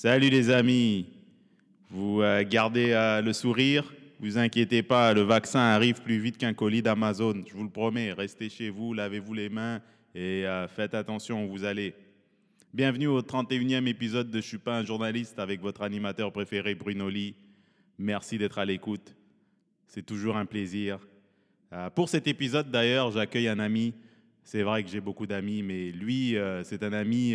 [0.00, 1.06] Salut les amis.
[1.90, 3.92] Vous euh, gardez euh, le sourire.
[4.20, 7.42] Vous inquiétez pas, le vaccin arrive plus vite qu'un colis d'Amazon.
[7.44, 8.12] Je vous le promets.
[8.12, 9.82] Restez chez vous, lavez-vous les mains
[10.14, 11.96] et euh, faites attention où vous allez.
[12.72, 17.08] Bienvenue au 31e épisode de Je suis pas un journaliste avec votre animateur préféré Bruno
[17.10, 17.34] Lee.
[17.98, 19.16] Merci d'être à l'écoute.
[19.88, 21.00] C'est toujours un plaisir.
[21.96, 23.94] Pour cet épisode d'ailleurs, j'accueille un ami.
[24.44, 27.34] C'est vrai que j'ai beaucoup d'amis, mais lui, c'est un ami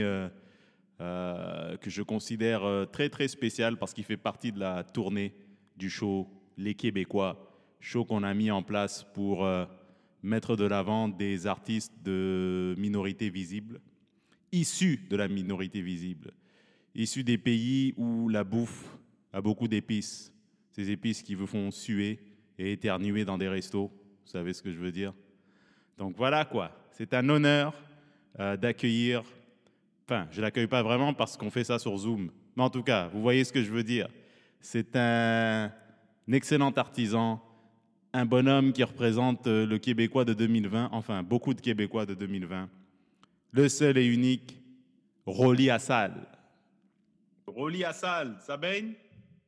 [1.03, 5.33] euh, que je considère euh, très très spécial parce qu'il fait partie de la tournée
[5.75, 9.65] du show Les Québécois, show qu'on a mis en place pour euh,
[10.21, 13.81] mettre de l'avant des artistes de minorités visibles,
[14.53, 16.31] issus de la minorité visible,
[16.95, 18.97] issus des pays où la bouffe
[19.33, 20.31] a beaucoup d'épices,
[20.71, 22.21] ces épices qui vous font suer
[22.57, 25.13] et éternuer dans des restos, vous savez ce que je veux dire?
[25.97, 27.73] Donc voilà quoi, c'est un honneur
[28.39, 29.23] d'accueillir
[30.05, 32.31] Enfin, je ne l'accueille pas vraiment parce qu'on fait ça sur Zoom.
[32.55, 34.09] Mais en tout cas, vous voyez ce que je veux dire.
[34.59, 35.71] C'est un,
[36.27, 37.41] un excellent artisan,
[38.13, 42.69] un bonhomme qui représente euh, le Québécois de 2020, enfin beaucoup de Québécois de 2020.
[43.51, 44.61] Le seul et unique,
[45.25, 46.27] Rolly Assal.
[47.47, 48.93] Rolly Assal, ça baigne?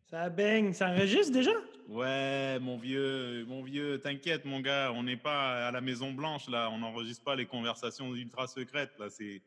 [0.10, 1.52] Ça baigne, ça enregistre déjà?
[1.88, 6.50] Ouais, mon vieux, mon vieux, t'inquiète, mon gars, on n'est pas à la Maison Blanche
[6.50, 9.10] là, on n'enregistre pas les conversations ultra secrètes là.
[9.10, 9.42] C'est,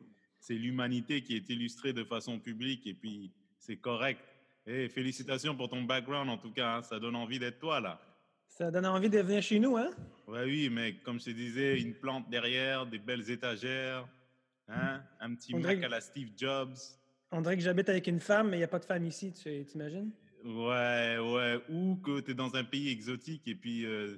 [0.48, 4.18] c'est l'humanité qui est illustrée de façon publique et puis c'est correct.
[4.66, 8.00] Et félicitations pour ton background en tout cas, hein, ça donne envie d'être toi là.
[8.46, 9.90] Ça donne envie de venir chez nous, hein?
[10.26, 14.08] Ouais, oui, mec, comme je te disais, une plante derrière, des belles étagères,
[14.68, 16.76] hein, un petit On Mac à la Steve Jobs.
[17.30, 19.34] On dirait que j'habite avec une femme, mais il n'y a pas de femme ici,
[19.34, 20.10] tu t'imagines?
[20.46, 24.16] Ouais, ouais, ou que tu es dans un pays exotique et puis euh,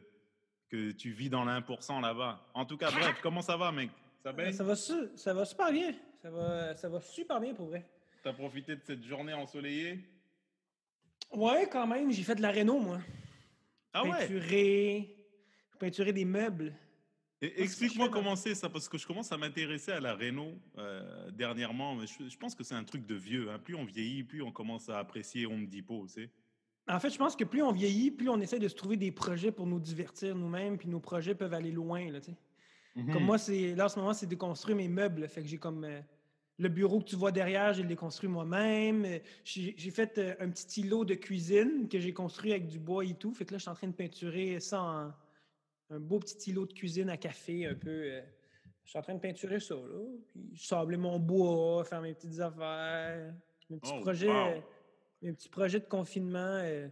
[0.69, 2.48] que tu vis dans l'1% là-bas.
[2.55, 3.91] En tout cas, bref, comment ça va, mec?
[4.23, 5.92] Ça Ça va, su- ça va super bien.
[6.23, 7.87] Ça va, ça va super bien pour vrai.
[8.23, 9.99] T'as profité de cette journée ensoleillée?
[11.33, 13.01] Ouais, quand même, j'ai fait de la réno, moi.
[13.93, 14.11] Ah ouais?
[14.11, 15.17] Peinturé,
[15.79, 16.75] peinturé des meubles.
[17.41, 21.95] Explique-moi comment c'est ça, parce que je commence à m'intéresser à la réno euh, dernièrement.
[21.95, 23.51] Mais je, je pense que c'est un truc de vieux.
[23.51, 23.59] hein.
[23.59, 26.30] Plus on vieillit, plus on commence à apprécier Home Depot, tu sais.
[26.86, 29.13] En fait, je pense que plus on vieillit, plus on essaie de se trouver des
[29.13, 32.36] projets pour nous divertir nous-mêmes, puis nos projets peuvent aller loin, là, tu sais.
[32.96, 33.12] Mhm.
[33.12, 35.28] Comme moi, c'est là en ce moment, c'est déconstruire mes meubles.
[35.28, 36.01] Fait que j'ai comme euh,
[36.58, 39.05] le bureau que tu vois derrière, j'ai déconstruit moi-même.
[39.05, 43.05] Euh, J'ai fait euh, un petit îlot de cuisine que j'ai construit avec du bois
[43.05, 43.33] et tout.
[43.33, 45.12] Fait que là, je suis en train de peinturer ça en
[45.92, 47.89] un beau petit îlot de cuisine à café, un peu.
[47.90, 48.20] euh,
[48.84, 50.00] je suis en train de peinturer ça, là.
[50.29, 53.33] Puis sabler mon bois, faire mes petites affaires.
[53.68, 54.27] Mes petits Oh, projets.
[54.29, 54.34] wow.
[54.34, 54.61] euh,
[55.23, 56.39] mes petits projets de confinement.
[56.62, 56.89] euh,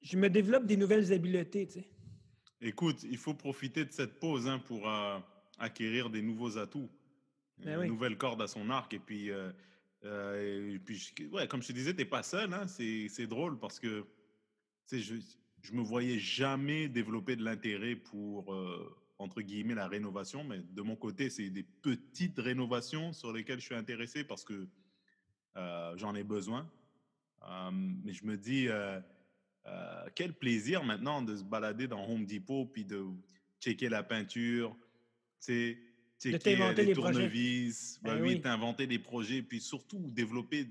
[0.00, 1.88] je me développe des nouvelles habiletés, tu sais.
[2.64, 5.18] Écoute, il faut profiter de cette pause hein, pour euh,
[5.58, 6.88] acquérir des nouveaux atouts,
[7.58, 7.88] Ben une oui.
[7.88, 8.94] nouvelle corde à son arc.
[8.94, 9.50] Et puis, euh,
[10.04, 12.52] euh, et puis je- ouais, comme je te disais, tu n'es pas seul.
[12.54, 14.06] Hein, c'est drôle parce que
[14.90, 15.14] je
[15.64, 18.52] je me voyais jamais développer de l'intérêt pour,
[19.18, 20.42] entre guillemets, la rénovation.
[20.42, 24.66] Mais de mon côté, c'est des petites rénovations sur lesquelles je suis intéressé parce que
[25.54, 26.68] j'en ai besoin.
[27.72, 28.66] Mais je me dis,
[29.66, 33.04] euh, euh, quel plaisir maintenant de se balader dans Home Depot puis de
[33.60, 34.76] checker la peinture,
[36.20, 40.66] checker euh, t'inventer les tournevis, ben Ben oui, des projets, puis surtout développer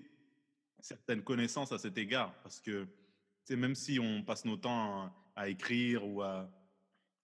[0.80, 2.34] certaines connaissances à cet égard.
[2.44, 2.88] Parce que
[3.50, 6.50] même si on passe nos temps à, à écrire ou à,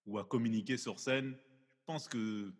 [0.05, 1.35] ou à communiquer sur scène,
[1.79, 2.53] je pense que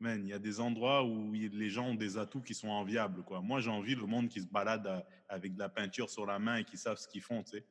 [0.00, 3.24] man, il y a des endroits où les gens ont des atouts qui sont enviables.
[3.24, 3.40] Quoi.
[3.40, 6.38] Moi, j'ai envie le monde qui se balade à- avec de la peinture sur la
[6.38, 7.44] main et qui savent ce qu'ils font.
[7.44, 7.64] Sais.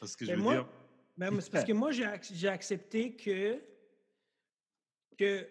[0.00, 0.66] C'est ce que je Ben veux moi- dire?
[1.16, 3.58] Ben, c'est parce que moi, j'ai ac- j'ai accepté que,
[5.16, 5.48] que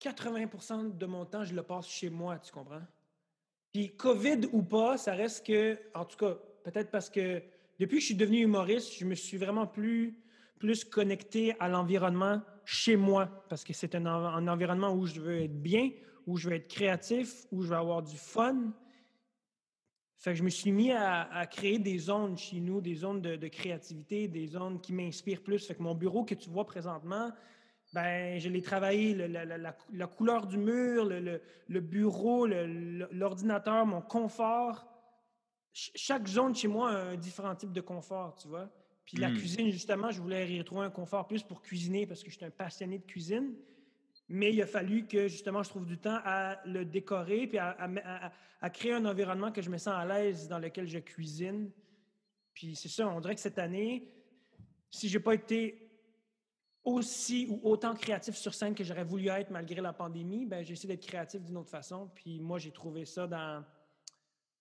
[0.00, 2.82] 80% de mon temps, je le passe chez moi, tu comprends?
[3.72, 7.42] Puis COVID ou pas, ça reste que, en tout cas, peut-être parce que
[7.80, 10.22] depuis que je suis devenu humoriste, je me suis vraiment plus,
[10.60, 15.42] plus connecté à l'environnement chez moi, parce que c'est un, un environnement où je veux
[15.42, 15.90] être bien,
[16.26, 18.72] où je veux être créatif, où je veux avoir du fun.
[20.24, 23.20] Fait que je me suis mis à, à créer des zones chez nous, des zones
[23.20, 25.66] de, de créativité, des zones qui m'inspirent plus.
[25.66, 27.30] Fait que mon bureau que tu vois présentement,
[27.92, 31.42] ben, je l'ai travaillé, le- la, la- la cou- la couleur du mur, le, le-
[31.68, 34.86] le bureau, l'ordinateur, mon confort.
[35.74, 38.70] Ch- chaque zone chez moi a un différent type de confort, tu vois.
[39.04, 39.34] Puis la Mm.
[39.36, 42.46] cuisine, justement, je voulais y retrouver un confort plus pour cuisiner parce que je suis
[42.46, 43.52] un passionné de cuisine.
[44.28, 48.70] Mais il a fallu que, justement, je trouve du temps à le décorer puis à,
[48.70, 51.70] créer un environnement que je me sens à l'aise dans lequel je cuisine.
[52.54, 54.08] Puis c'est ça, on dirait que cette année,
[54.90, 55.90] si j'ai pas été
[56.84, 60.72] aussi ou autant créatif sur scène que j'aurais voulu être malgré la pandémie, ben j'ai
[60.72, 62.10] essayé d'être créatif d'une autre façon.
[62.14, 63.64] Puis moi, j'ai trouvé ça dans,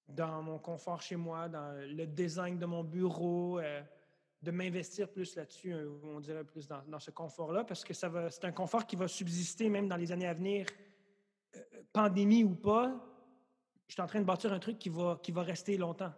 [0.08, 3.82] dans mon confort chez moi, dans le design de mon bureau, euh,
[4.44, 8.10] de m'investir plus là-dessus, euh, on dirait plus dans, dans ce confort-là, parce que ça
[8.10, 10.66] va, c'est un confort qui va subsister même dans les années à venir,
[11.56, 11.60] euh,
[11.94, 12.94] pandémie ou pas.
[13.88, 16.14] Je suis en train de bâtir un truc qui va, qui va rester longtemps,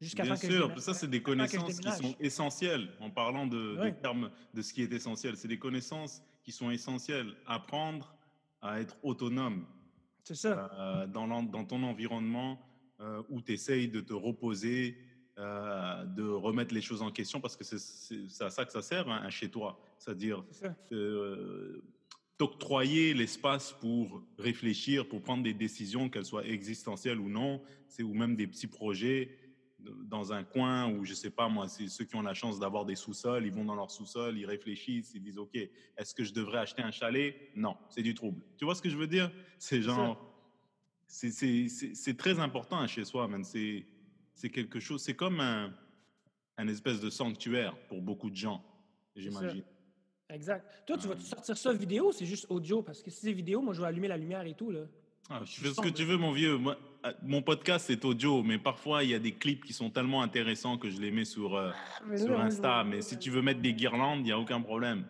[0.00, 2.88] jusqu'à Bien temps que je sûr, ça c'est des connaissances qui sont essentielles.
[2.98, 6.70] En parlant de, des termes de ce qui est essentiel, c'est des connaissances qui sont
[6.70, 7.34] essentielles.
[7.46, 8.16] Apprendre
[8.62, 9.64] à être autonome
[10.24, 10.70] C'est ça.
[10.74, 12.60] euh, dans, ton environnement
[13.00, 14.96] euh, où tu essayes de te reposer,
[15.40, 19.08] euh, de remettre les choses en question parce que c'est à ça que ça sert,
[19.08, 19.80] hein, un chez toi.
[19.98, 20.44] C'est-à-dire
[20.92, 21.82] euh,
[22.36, 27.62] t'octroyer l'espace pour réfléchir, pour prendre des décisions, qu'elles soient existentielles ou non,
[28.00, 29.36] ou même des petits projets
[30.04, 32.84] dans un coin où je sais pas moi, c'est ceux qui ont la chance d'avoir
[32.84, 35.56] des sous-sols, ils vont dans leur sous-sol, ils réfléchissent, ils disent ok,
[35.96, 37.50] est-ce que je devrais acheter un chalet?
[37.54, 38.42] Non, c'est du trouble.
[38.58, 39.30] Tu vois ce que je veux dire?
[39.58, 40.18] C'est genre,
[41.06, 43.28] c'est très important un chez soi.
[43.42, 43.86] C'est
[44.40, 45.70] c'est quelque chose, c'est comme un,
[46.56, 48.64] un espèce de sanctuaire pour beaucoup de gens,
[49.14, 49.62] j'imagine.
[50.30, 50.64] Exact.
[50.86, 51.18] Toi, tu vas Euh.
[51.18, 52.82] sortir ça vidéo ou c'est juste audio?
[52.82, 54.84] Parce que si c'est vidéo, moi, je vais allumer la lumière et tout, là.
[55.28, 56.56] Ah, Je fais ce que tu veux, mon vieux.
[56.56, 59.90] Moi, euh, mon podcast, c'est audio, mais parfois, il y a des clips qui sont
[59.90, 61.70] tellement intéressants que je les mets sur, euh,
[62.06, 62.82] Mais sur là, Insta.
[62.84, 65.04] vais- Mais si tu veux mettre des guirlandes, il n'y a aucun problème.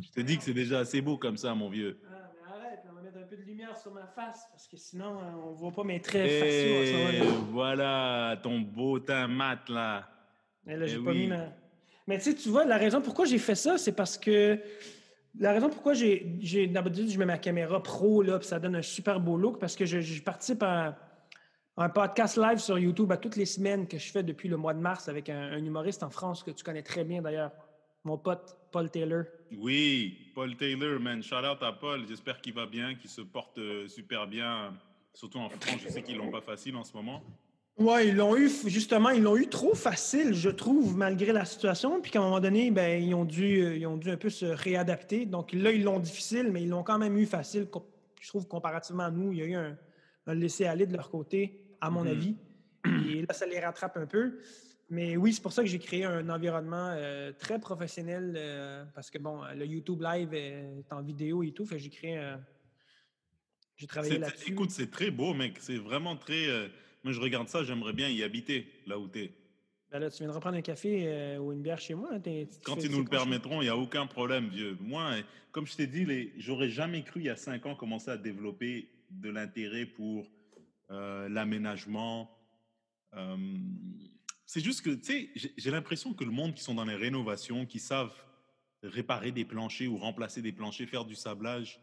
[0.00, 1.98] Je te dis que c'est déjà assez beau comme ça, mon vieux.
[2.04, 4.76] Ah, mais arrête, on va mettre un peu de lumière sur ma face parce que
[4.76, 6.98] sinon, euh, on voit pas mes traits faciaux.
[6.98, 7.44] moment-là.
[7.50, 10.08] voilà, ton beau teint mat, là.
[10.64, 11.18] Mais là, j'ai Eh pas oui.
[11.20, 11.44] mis ma.
[12.06, 14.60] Mais tu sais, tu vois, la raison pourquoi j'ai fait ça, c'est parce que.
[15.38, 16.66] La raison pourquoi j'ai.
[16.68, 19.76] D'habitude, je mets ma caméra pro, là, puis ça donne un super beau look, parce
[19.76, 20.96] que je, je participe à,
[21.76, 24.56] à un podcast live sur YouTube à toutes les semaines que je fais depuis le
[24.56, 27.50] mois de mars avec un, un humoriste en France que tu connais très bien d'ailleurs,
[28.06, 29.24] mon pote Paul Taylor.
[29.58, 31.22] Oui, Paul Taylor, man.
[31.22, 32.06] Shout out à Paul.
[32.08, 34.72] J'espère qu'il va bien, qu'il se porte euh, super bien.
[35.12, 37.22] Surtout en France, je sais qu'ils l'ont pas facile en ce moment.
[37.78, 42.00] Ouais, ils l'ont eu, justement, ils l'ont eu trop facile, je trouve, malgré la situation.
[42.00, 44.30] Puis qu'à un moment donné, ben, ils, ont dû, euh, ils ont dû un peu
[44.30, 45.26] se réadapter.
[45.26, 47.66] Donc là, ils l'ont difficile, mais ils l'ont quand même eu facile.
[48.20, 49.76] Je trouve, comparativement à nous, il y a eu un,
[50.26, 52.08] un laisser-aller de leur côté, à mon Mhm.
[52.10, 52.36] avis.
[53.10, 54.38] Et là, ça les rattrape un peu.
[54.88, 59.10] Mais oui, c'est pour ça que j'ai créé un environnement euh, très professionnel euh, parce
[59.10, 61.66] que, bon, le YouTube Live est en vidéo et tout.
[61.66, 62.40] Fait j'ai créé un.
[63.76, 64.52] J'ai travaillé là-dessus.
[64.52, 65.56] Écoute, c'est très beau, mec.
[65.60, 66.46] C'est vraiment très.
[66.48, 66.68] euh,
[67.02, 69.32] Moi, je regarde ça, j'aimerais bien y habiter, là où tu es.
[69.90, 72.08] Ben là, tu viendras prendre un café euh, ou une bière chez moi.
[72.12, 74.76] hein, t'es- Quand ils nous le permettront, il n'y a aucun problème, vieux.
[74.80, 75.22] Moi, euh,
[75.52, 76.32] comme je t'ai dit, les...
[76.38, 80.28] j'aurais jamais cru il y a cinq ans commencer à développer de l'intérêt pour
[80.90, 82.30] euh, l'aménagement.
[83.14, 83.36] Euh,
[84.46, 85.04] C'est juste que, tu
[85.34, 88.14] sais, j'ai- l'impression que le monde qui sont dans les rénovations, qui savent
[88.82, 91.80] réparer des planchers ou remplacer des planchers, faire du sablage,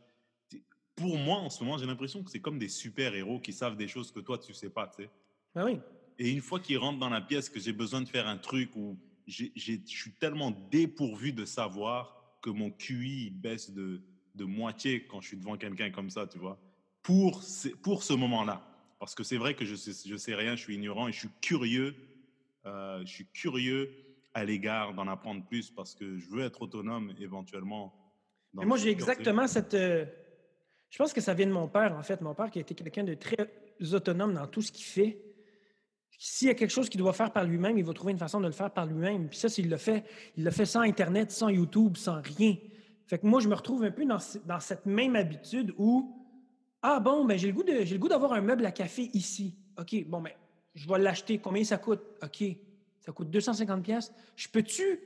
[0.95, 3.87] pour moi, en ce moment, j'ai l'impression que c'est comme des super-héros qui savent des
[3.87, 5.09] choses que toi, tu sais pas, tu sais.
[5.55, 5.79] Ben oui.
[6.19, 8.75] Et une fois qu'ils rentrent dans la pièce, que j'ai besoin de faire un truc
[8.75, 9.45] où je
[9.85, 14.01] suis tellement dépourvu de savoir que mon QI baisse de,
[14.35, 16.59] de moitié quand je suis devant quelqu'un comme ça, tu vois,
[17.01, 18.69] pour, ce- pour ce moment-là.
[18.99, 21.19] Parce que c'est vrai que je sais, je sais rien, je suis ignorant et je
[21.19, 21.95] suis curieux.
[22.65, 23.89] Euh, je suis curieux
[24.33, 27.93] à l'égard d'en apprendre plus parce que je veux être autonome éventuellement.
[28.53, 29.73] Mais moi, j'ai exactement cette.
[29.73, 30.05] euh,
[30.89, 32.21] Je pense que ça vient de mon père, en fait.
[32.21, 33.37] Mon père qui a été quelqu'un de très
[33.93, 35.19] autonome dans tout ce qu'il fait.
[36.17, 38.39] S'il y a quelque chose qu'il doit faire par lui-même, il va trouver une façon
[38.39, 39.27] de le faire par lui-même.
[39.27, 40.03] Puis ça, s'il le fait,
[40.37, 42.55] il le fait sans Internet, sans YouTube, sans rien.
[43.07, 46.15] Fait que moi, je me retrouve un peu dans, ce- dans cette même habitude où
[46.81, 49.09] Ah bon, ben j'ai le goût de j'ai le goût d'avoir un meuble à café
[49.13, 49.57] ici.
[49.77, 50.31] OK, bon, ben,
[50.73, 51.37] je vais l'acheter.
[51.39, 52.01] Combien ça coûte?
[52.21, 52.43] OK.
[53.01, 54.13] Ça coûte 250 pièces.
[54.35, 54.99] Je peux-tu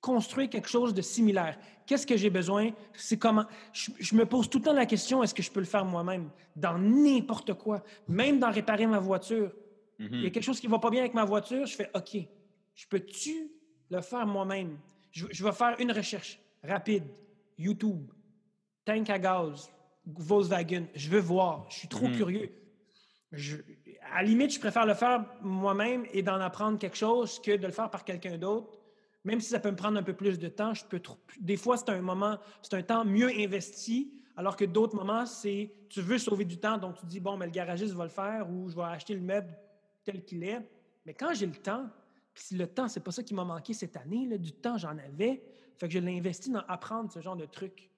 [0.00, 1.58] construire quelque chose de similaire?
[1.86, 2.70] Qu'est-ce que j'ai besoin?
[2.94, 3.44] C'est comment?
[3.72, 5.84] Je, je me pose tout le temps la question, est-ce que je peux le faire
[5.84, 6.30] moi-même?
[6.56, 7.82] Dans n'importe quoi.
[8.08, 9.52] Même dans réparer ma voiture.
[9.98, 10.08] Mhm.
[10.12, 11.90] Il y a quelque chose qui ne va pas bien avec ma voiture, je fais
[11.94, 12.16] OK,
[12.74, 13.50] je peux-tu
[13.90, 14.78] le faire moi-même?
[15.10, 17.04] Je, je vais faire une recherche rapide.
[17.58, 18.10] YouTube,
[18.84, 19.70] tank à gaz,
[20.06, 20.86] Volkswagen.
[20.94, 21.66] Je veux voir.
[21.70, 22.16] Je suis trop Mhm.
[22.16, 22.50] curieux.
[23.32, 23.56] Je-
[24.14, 27.66] à la limite, je préfère le faire moi-même et d'en apprendre quelque chose que de
[27.66, 28.78] le faire par quelqu'un d'autre.
[29.24, 31.02] Même si ça peut me prendre un peu plus de temps, je peux
[31.40, 35.68] des fois, c'est un moment, c'est un temps mieux investi, alors que d'autres moments, c'est
[35.88, 38.48] tu veux sauver du temps, donc tu dis, bon, mais le garagiste va le faire
[38.48, 39.52] ou je vais acheter le meuble
[40.04, 40.60] tel qu'il est.
[41.06, 41.88] Mais quand j'ai le temps,
[42.32, 44.78] puis si le temps, c'est pas ça qui m'a manqué cette année, là, du temps,
[44.78, 45.42] j'en avais,
[45.76, 47.90] fait que je l'ai investi dans apprendre ce genre de trucs.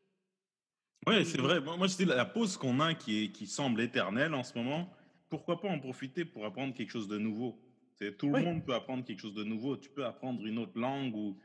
[1.07, 1.61] Oui, c'est vrai.
[1.61, 4.57] Moi, moi, je dis la pause qu'on a qui, est, qui semble éternelle en ce
[4.57, 4.91] moment,
[5.29, 7.61] pourquoi pas en profiter pour apprendre quelque chose de nouveau?
[7.95, 9.77] C'est Tout le monde peut apprendre quelque chose de nouveau.
[9.77, 11.39] Tu peux apprendre une autre langue ou...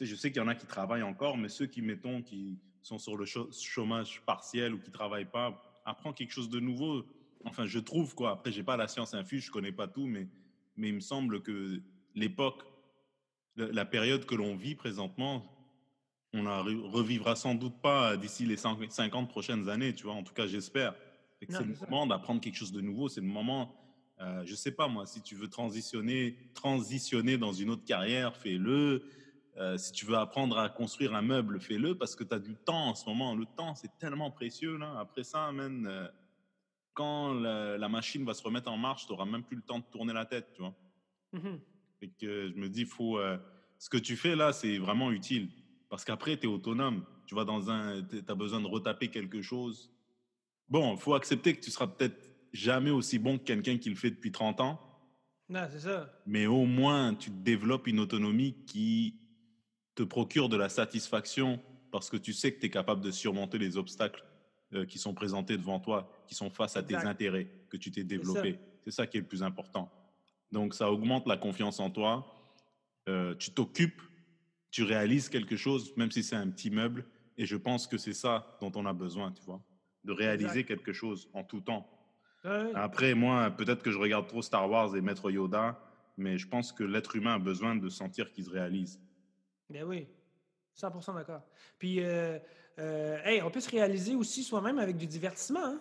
[0.00, 2.98] Je sais qu'il y en a qui travaillent encore, mais ceux qui, mettons, qui sont
[2.98, 7.04] sur le chômage partiel ou qui ne travaillent pas, apprends quelque chose de nouveau.
[7.44, 8.32] enfin, je trouve quoi.
[8.32, 10.28] Après, j'ai pas la science infuse, je connais pas tout, mais,
[10.76, 11.82] mais il me semble que
[12.14, 12.62] l'époque,
[13.56, 15.44] la, période que l'on vit présentement,
[16.32, 20.14] on la re- revivra sans doute pas d'ici les 5 50 prochaines années, tu vois.
[20.14, 20.94] En tout cas, j'espère.
[21.40, 21.86] C'est le ça.
[21.86, 23.08] moment d'apprendre quelque chose de nouveau.
[23.08, 23.74] C'est le moment,
[24.20, 29.04] euh, je sais pas moi, si tu veux transitionner, transitionner dans une autre carrière, fais-le.
[29.58, 32.54] Euh, si tu veux apprendre à construire un meuble, fais-le parce que tu as du
[32.56, 33.34] temps en ce moment.
[33.34, 34.76] Le temps, c'est tellement précieux.
[34.76, 34.98] Là.
[34.98, 36.08] Après ça, man, euh,
[36.92, 39.78] quand la, la machine va se remettre en marche, tu n'auras même plus le temps
[39.78, 40.48] de tourner la tête.
[40.54, 40.74] Tu vois.
[41.32, 41.60] Mhm.
[42.00, 43.38] Fait que je me dis, faut, euh,
[43.78, 45.48] ce que tu fais là, c'est vraiment utile.
[45.88, 47.04] Parce qu'après, tu es autonome.
[47.26, 48.02] Tu vas dans un.
[48.02, 49.90] Tu as besoin de retaper quelque chose.
[50.68, 53.96] Bon, il faut accepter que tu seras peut-être jamais aussi bon que quelqu'un qui le
[53.96, 54.80] fait depuis 30 ans.
[55.48, 56.12] Non, c'est ça.
[56.26, 59.20] Mais au moins, tu développes une autonomie qui
[59.94, 61.60] te procure de la satisfaction
[61.92, 64.24] parce que tu sais que tu es capable de surmonter les obstacles
[64.74, 68.04] euh, qui sont présentés devant toi, qui sont face à tes intérêts que tu t'es
[68.04, 68.58] développé.
[68.84, 69.90] C'est ça qui est le plus important.
[70.50, 72.34] Donc, ça augmente la confiance en toi.
[73.08, 74.02] Euh, tu t'occupes,
[74.70, 77.06] tu réalises quelque chose, même si c'est un petit meuble.
[77.38, 79.62] Et je pense que c'est ça dont on a besoin, tu vois,
[80.06, 80.68] de réaliser Exact.
[80.68, 81.86] quelque chose en tout temps.
[82.44, 82.70] Ouais.
[82.74, 85.78] Après, moi, peut-être que je regarde trop Star Wars et Maître Yoda,
[86.16, 89.00] mais je pense que l'être humain a besoin de sentir qu'il se réalise.
[89.68, 90.06] Ben oui,
[90.80, 91.42] 100% d'accord.
[91.78, 92.38] Puis, euh,
[92.78, 95.64] euh, hey, on peut se réaliser aussi soi-même avec du divertissement.
[95.64, 95.80] hein.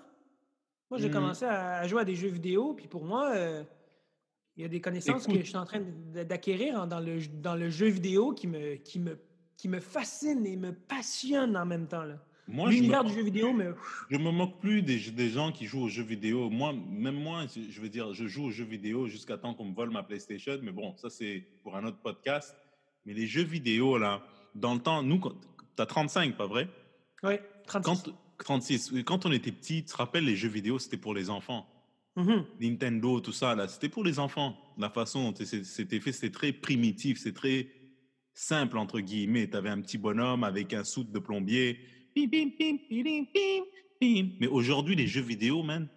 [0.89, 1.13] Moi, j'ai Mhm.
[1.13, 3.63] commencé à, jouer à des jeux vidéo, puis pour moi, euh,
[4.57, 5.81] il y a des connaissances que je suis en train
[6.13, 9.19] d'acquérir dans le, dans le jeu vidéo qui me, qui, me,
[9.57, 12.03] qui me fascine et me passionne en même temps.
[12.05, 12.17] là.
[12.47, 13.69] Moi, L'univers du jeu vidéo, mais
[14.11, 16.49] je me moque plus des, des gens qui jouent aux jeux vidéo.
[16.49, 19.73] Moi, même moi, je veux dire, je joue aux jeux vidéo jusqu'à temps qu'on me
[19.73, 20.59] vole ma PlayStation.
[20.61, 22.55] Mais bon, ça, c'est pour un autre podcast.
[23.05, 24.21] Mais les jeux vidéo, là,
[24.53, 26.69] dans le temps, nous, tu as 35, pas vrai?
[27.23, 27.35] Oui,
[27.65, 28.03] 36.
[28.03, 28.93] quand, 36.
[29.05, 31.67] Quand on était petit, tu te rappelles, les jeux vidéo, c'était pour les enfants.
[32.15, 32.45] Mhm.
[32.61, 34.55] Nintendo, tout ça, là, c'était pour les enfants.
[34.77, 37.67] La façon dont c'était fait, c'était très primitif, c'est très
[38.33, 39.49] simple, entre guillemets.
[39.49, 41.79] Tu avais un petit bonhomme avec un soute de plombier.
[44.41, 45.87] Mais aujourd'hui, les jeux vidéo, man,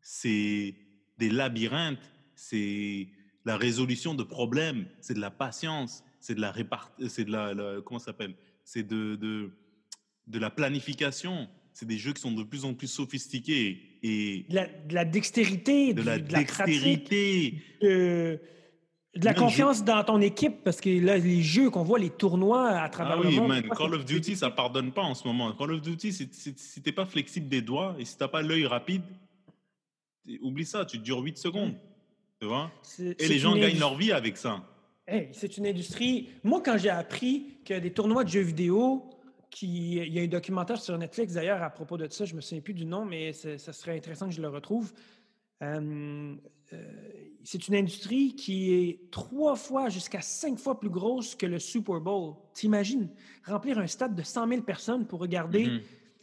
[0.00, 0.74] c'est
[1.18, 3.08] des labyrinthes, c'est
[3.44, 7.54] la résolution de problèmes, c'est de la patience, c'est de la répartition, c'est de la,
[7.54, 8.34] la- comment s'appelle?
[8.64, 9.50] C'est de, de,
[10.26, 11.48] de la planification.
[11.72, 15.04] C'est des jeux qui sont de plus en plus sophistiqués et De, la, de la
[15.04, 17.62] dextérité, de du- la de la pratique, dextérité.
[17.80, 18.40] de,
[19.16, 22.10] de la Même confiance dans ton équipe, parce que là, les jeux qu'on voit, les
[22.10, 23.48] tournois à travers Ah le oui, monde.
[23.48, 25.52] man, Call of Duty, ça pardonne pas en ce moment.
[25.52, 28.40] Call of Duty, c'est- c'est- si t'es pas flexible des doigts et si t'as pas
[28.40, 29.02] l'œil rapide,
[30.42, 31.74] oublie ça, tu dures 8 secondes.
[32.40, 32.70] Tu vois?
[33.18, 34.62] Et les gens gagnent leur vie avec ça.
[35.06, 36.28] Hey, c'est une industrie.
[36.44, 39.10] Moi, quand j'ai appris que des tournois de jeux vidéo,
[39.50, 39.96] qui...
[39.96, 42.60] il y a un documentaire sur Netflix d'ailleurs à propos de ça, je me souviens
[42.62, 44.92] plus du nom, mais ça serait intéressant que je le retrouve.
[45.62, 46.34] Euh,
[46.72, 46.76] euh,
[47.42, 52.00] c'est une industrie qui est trois fois jusqu'à cinq fois plus grosse que le Super
[52.00, 52.34] Bowl.
[52.54, 53.08] T'imagines
[53.44, 55.80] remplir un stade de 100 000 personnes pour regarder Mhm.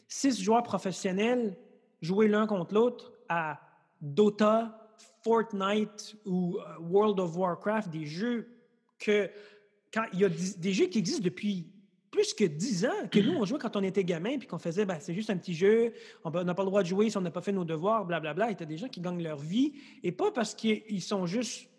[0.07, 1.55] six joueurs professionnels
[2.01, 3.59] jouer l'un contre l'autre à
[4.01, 8.47] Dota, Fortnite ou euh, World of Warcraft, des jeux
[8.99, 9.29] que
[9.93, 11.67] quand il y a des jeux qui existent depuis
[12.11, 14.85] plus que 10 ans, que nous, on jouait quand on était gamin, puis qu'on faisait,
[14.85, 17.21] ben, c'est juste un petit jeu, on n'a pas le droit de jouer si on
[17.21, 18.51] n'a pas fait nos devoirs, blablabla.
[18.51, 19.73] Et tu des gens qui gagnent leur vie,
[20.03, 21.69] et pas parce qu'ils sont juste...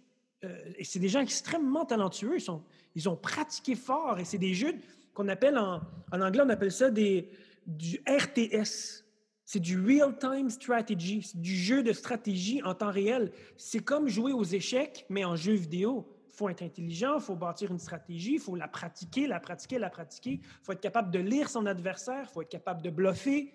[0.45, 2.63] euh, c'est des gens extrêmement talentueux, ils, sont,
[2.95, 4.75] ils ont pratiqué fort, et c'est des jeux
[5.15, 5.81] qu'on appelle, en,
[6.13, 7.29] en anglais, on appelle ça des,
[7.67, 9.05] du RTS.
[9.51, 13.33] C'est du real-time strategy, c'est du jeu de stratégie en temps réel.
[13.57, 16.07] C'est comme jouer aux échecs, mais en jeu vidéo.
[16.39, 19.77] Il faut être intelligent, il faut bâtir une stratégie, il faut la pratiquer, la pratiquer,
[19.81, 20.35] la pratiquer.
[20.35, 23.53] Il faut être capable de lire son adversaire, il faut être capable de bluffer.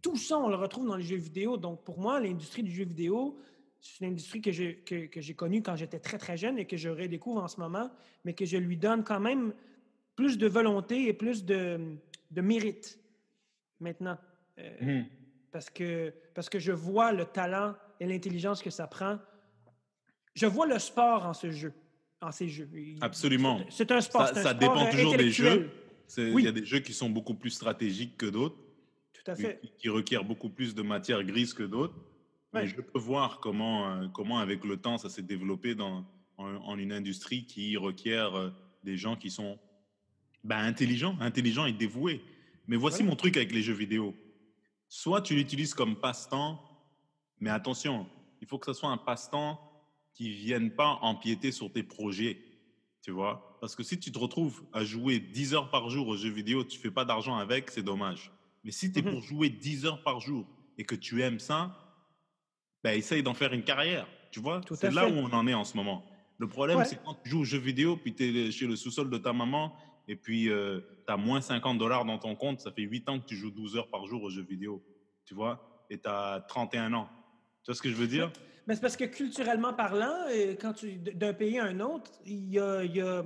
[0.00, 1.56] Tout ça, on le retrouve dans les jeux vidéo.
[1.56, 3.36] Donc, pour moi, l'industrie du jeu vidéo,
[3.80, 6.66] c'est une industrie que j'ai, que, que j'ai connue quand j'étais très, très jeune et
[6.66, 7.90] que je redécouvre en ce moment,
[8.24, 9.52] mais que je lui donne quand même
[10.14, 11.80] plus de volonté et plus de,
[12.30, 13.00] de mérite
[13.80, 14.18] maintenant.
[14.60, 15.06] Euh, Mhm.
[15.50, 19.18] parce que, parce que je vois le talent et l'intelligence que ça prend.
[20.34, 21.72] Je vois le sport en ce jeu,
[22.20, 22.68] en ces jeux.
[23.00, 23.60] Absolument.
[23.70, 24.26] c'est- un sport.
[24.28, 25.70] Ça, c'est un ça sport, dépend euh, toujours des jeux.
[26.18, 26.42] Il Oui.
[26.44, 28.56] y a des jeux qui sont beaucoup plus stratégiques que d'autres,
[29.12, 29.60] Tout à fait.
[29.78, 31.94] qui requièrent beaucoup plus de matière grise que d'autres.
[32.52, 36.04] Mais je peux voir comment, euh, comment avec le temps, ça s'est développé dans,
[36.36, 38.50] en, en une industrie qui requiert euh,
[38.82, 39.58] des gens qui sont
[40.42, 42.20] ben, intelligents, intelligents et dévoués.
[42.66, 44.14] Mais voici mon truc avec les jeux vidéo.
[44.88, 46.60] Soit tu l'utilises comme passe-temps,
[47.38, 48.08] mais attention,
[48.40, 49.60] il faut que ce soit un passe-temps
[50.14, 52.38] qui ne vienne pas empiéter sur tes projets.
[53.02, 53.56] Tu vois?
[53.60, 56.64] Parce que si tu te retrouves à jouer 10 heures par jour aux jeux vidéo,
[56.64, 58.30] tu fais pas d'argent avec, c'est dommage.
[58.64, 59.10] Mais si tu es Mhm.
[59.12, 61.76] pour jouer 10 heures par jour et que tu aimes ça,
[62.84, 64.06] ben, essaye d'en faire une carrière.
[64.30, 65.12] Tu vois, c'est là fait.
[65.12, 66.04] où on en est en ce moment.
[66.38, 66.84] Le problème, Ouais.
[66.84, 69.32] c'est quand tu joues aux jeux vidéo, puis tu es chez le sous-sol de ta
[69.32, 69.74] maman,
[70.08, 70.52] et puis tu
[71.06, 72.60] as moins 50 dollars dans ton compte.
[72.60, 74.82] Ça fait 8 ans que tu joues 12 heures par jour aux jeux vidéo.
[75.26, 77.08] Tu vois, et tu as 31 ans.
[77.64, 78.30] Tu vois ce que je veux dire?
[78.70, 82.52] Mais c'est parce que culturellement parlant, euh, quand tu d'un pays à un autre, il
[82.52, 83.24] y a,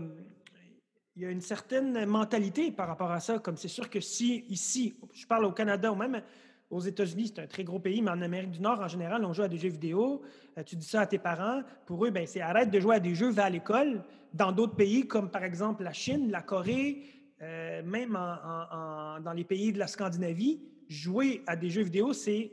[1.18, 3.38] une certaine mentalité par rapport à ça.
[3.40, 6.22] Comme c'est sûr que si ici, je parle au Canada ou même
[6.70, 9.34] aux États-Unis, c'est un très gros pays, mais en Amérique du Nord, en général, on
[9.34, 10.22] joue à des jeux vidéo.
[10.56, 11.60] Euh, tu dis ça à tes parents.
[11.84, 14.02] Pour eux, ben, c'est arrête de jouer à des jeux, va à l'école.
[14.32, 17.02] Dans d'autres pays, comme par exemple la Chine, la Corée,
[17.42, 22.50] euh, même dans les pays de la Scandinavie, jouer à des jeux vidéo, c'est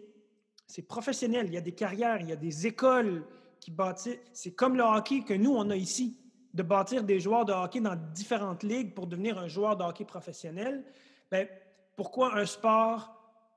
[0.72, 1.48] c'est professionnel.
[1.48, 3.26] Il y a des carrières, il y a des écoles
[3.60, 4.20] qui bâtissent.
[4.32, 6.18] C'est comme le hockey que nous, on a ici,
[6.54, 10.06] de bâtir des joueurs de hockey dans différentes ligues pour devenir un joueur de hockey
[10.06, 10.84] professionnel.
[11.30, 11.46] Ben,
[11.98, 13.14] pourquoi un sport,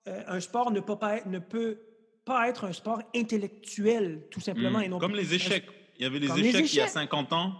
[0.09, 1.79] euh, un sport ne peut, pas être, ne peut
[2.25, 4.81] pas être un sport intellectuel, tout simplement?
[4.81, 4.83] Mm.
[4.83, 5.67] et non Comme les échecs.
[5.99, 6.89] Il y avait les échecs il y a échecs.
[6.89, 7.53] 50 ans,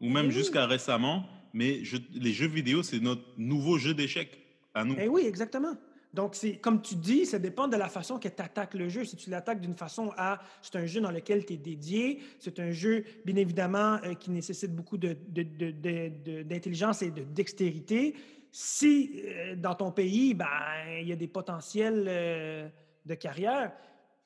[0.00, 0.32] ou même oui.
[0.32, 4.38] jusqu'à récemment, mais je- les jeux vidéo, c'est notre nouveau jeu d'échecs
[4.72, 4.94] à nous.
[4.96, 5.74] Eh oui, exactement.
[6.12, 9.04] Donc, comme tu dis, ça dépend de la façon que tu attaques le jeu.
[9.04, 12.58] Si tu l'attaques d'une façon à c'est un jeu dans lequel tu es dédié, c'est
[12.58, 18.14] un jeu, bien évidemment, euh, qui nécessite beaucoup de- de- de- d'intelligence et de dextérité.
[18.50, 20.46] Si euh, dans ton pays, ben,
[21.00, 22.68] il y a des potentiels euh,
[23.06, 23.72] de carrière,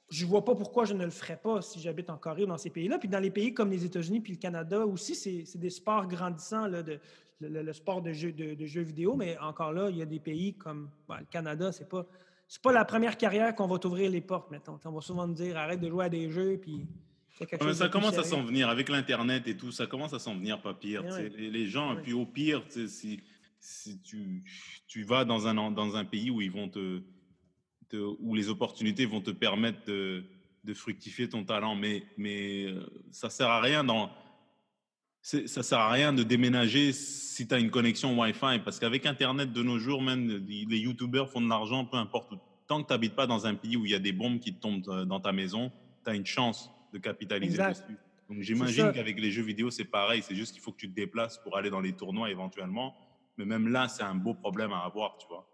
[0.08, 2.58] je vois pas pourquoi je ne le ferais pas si j'habite en Corée ou dans
[2.58, 2.98] ces pays-là.
[2.98, 6.66] Puis dans les pays comme les États-Unis puis le Canada aussi, c'est des sports grandissants,
[6.66, 6.98] là, de,
[7.40, 9.14] le, sport de jeux, de, de jeux vidéo.
[9.16, 12.06] Mais encore là, il y a des pays comme ben, le Canada, c'est pas
[12.46, 14.78] c'est pas la première carrière qu'on va t'ouvrir les portes, mettons.
[14.84, 16.86] On va souvent te dire arrête de jouer à des jeux puis
[17.38, 20.34] quelque mais ça commence à s'en venir avec l'Internet et tout, ça commence à s'en
[20.36, 21.02] venir pas pire.
[21.06, 21.28] Eh ouais.
[21.30, 22.02] Les, les gens, Ouais.
[22.02, 23.20] puis au pire, si,
[23.58, 24.42] si tu,
[24.86, 27.00] tu vas dans un, dans un pays où ils vont te,
[27.88, 30.22] te- où les opportunités vont te permettre de,
[30.64, 34.10] de fructifier ton talent, mais, mais euh, ça sert à rien dans,
[35.24, 39.52] ça sert à rien de déménager si tu as une connexion Wi-Fi, parce qu'avec Internet
[39.52, 42.38] de nos jours, même les YouTubers font de l'argent, peu importe où.
[42.66, 44.54] Tant que tu n'habites pas dans un pays où il y a des bombes qui
[44.54, 45.70] tombent euh, dans ta maison,
[46.02, 47.88] tu as une chance de capitaliser Exact.
[47.88, 47.98] dessus.
[48.30, 50.22] Donc j'imagine qu'avec les jeux vidéo, c'est pareil.
[50.22, 52.94] C'est juste qu'il faut que tu te déplaces pour aller dans les tournois éventuellement.
[53.36, 55.46] Mais même là, c'est un beau problème à avoir, tu vois.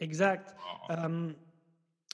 [0.00, 0.54] Exact.
[0.90, 1.32] Euh,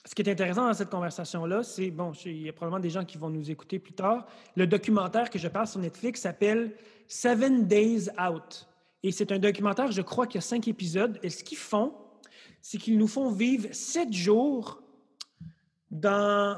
[0.07, 3.03] ce qui est intéressant dans cette conversation-là, c'est, bon, il y a probablement des gens
[3.03, 4.25] qui vont nous écouter plus tard.
[4.55, 6.73] Le documentaire que je parle sur Netflix s'appelle
[7.07, 8.67] Seven Days Out.
[9.03, 11.19] Et c'est un documentaire, je crois qu'il y a cinq épisodes.
[11.23, 11.93] Et ce qu'ils font,
[12.61, 14.81] c'est qu'ils nous font vivre sept jours
[15.91, 16.57] dans,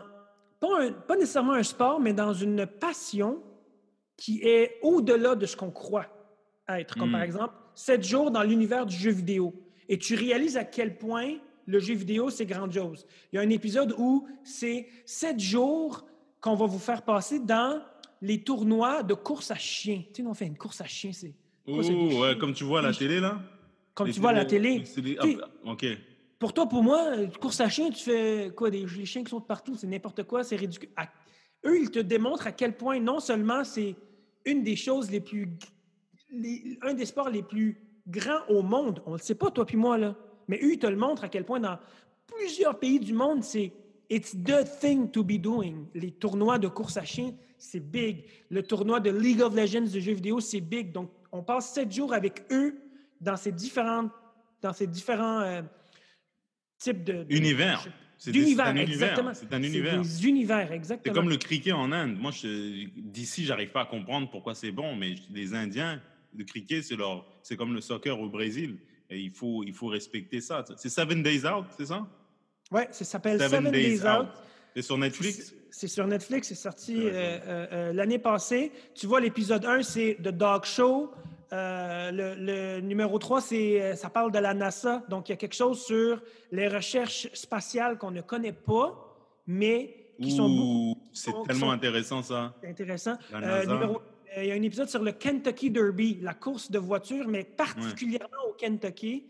[0.59, 3.41] pas, un- pas nécessairement un sport, mais dans une passion
[4.15, 6.07] qui est au-delà de ce qu'on croit
[6.67, 6.95] être.
[6.97, 7.13] Comme Mm.
[7.13, 9.53] par exemple, sept jours dans l'univers du jeu vidéo.
[9.88, 11.35] Et tu réalises à quel point
[11.69, 13.05] le jeu vidéo, c'est grandiose.
[13.32, 16.05] Il y a un épisode où c'est sept jours
[16.41, 17.82] qu'on va vous faire passer dans
[18.21, 20.01] les tournois de course à chiens.
[20.13, 21.34] Tu sais, on fait une course à chiens, c'est...
[21.67, 21.79] Oh,
[22.21, 23.39] ouais, comme tu vois à la télé, là?
[23.93, 24.84] Comme Les- tu vois à la télé.
[25.19, 25.25] ah,
[25.71, 25.86] ok.
[26.39, 28.69] pour toi, pour moi, course à chien, tu fais quoi?
[28.71, 30.89] Des, les chiens qui sont partout, c'est n'importe quoi, c'est ridicule.
[30.95, 31.10] À-
[31.65, 33.95] eux, ils te démontrent à quel point non seulement c'est
[34.45, 35.47] une des choses les plus.
[36.32, 37.77] les- un des sports les plus
[38.08, 39.01] grands au monde.
[39.05, 40.15] On ne le sait pas, toi puis moi, là.
[40.49, 41.79] Mais eux, ils te le montrent à quel point dans
[42.27, 43.71] plusieurs pays du monde, c'est.
[44.12, 45.85] It's the thing to be doing.
[45.93, 48.23] Les tournois de course à chien, c'est big.
[48.49, 50.91] Le tournoi de League of Legends de jeux vidéo, c'est big.
[50.91, 52.75] Donc, on passe sept jours avec eux
[53.21, 54.12] dans ces différentes
[54.63, 55.62] dans ces différents euh,
[56.79, 57.23] types de...
[57.23, 57.88] de- Univers.
[58.17, 58.79] C'est c'est un univers.
[58.81, 59.33] exactement.
[59.33, 60.01] C'est un univers.
[60.01, 61.13] des univers, C'est exactement.
[61.15, 62.17] comme le cricket en Inde.
[62.19, 66.01] Moi, je- d'ici, j'arrive pas à comprendre pourquoi c'est bon, mais les Indiens,
[66.35, 68.77] le cricket, c'est leur, c'est comme le soccer au Brésil.
[69.10, 70.63] Et il faut, il faut respecter ça.
[70.78, 72.06] C'est Seven Days Out, c'est ça?
[72.72, 74.28] Oui, ça s'appelle Seven, Seven, Days, Out.
[74.76, 75.36] C'est sur Netflix?
[75.38, 78.72] C'est- C'est sur Netflix, c'est sorti euh, euh, euh, l'année passée.
[78.95, 81.12] Tu vois, l'épisode 1, c'est The Dog Show.
[81.54, 85.04] Euh, le, le numéro 3, c'est, euh, ça parle de la NASA.
[85.10, 89.15] Donc, il y a quelque chose sur les recherches spatiales qu'on ne connaît pas,
[89.48, 92.54] mais qui sont beaucoup c'est tellement sont- intéressant, ça.
[92.67, 93.17] intéressants.
[93.32, 93.74] La Euh, NASA.
[93.74, 94.02] numéro-
[94.38, 98.44] il y a un épisode sur le Kentucky Derby, la course de voiture, mais particulièrement
[98.50, 99.28] au Kentucky.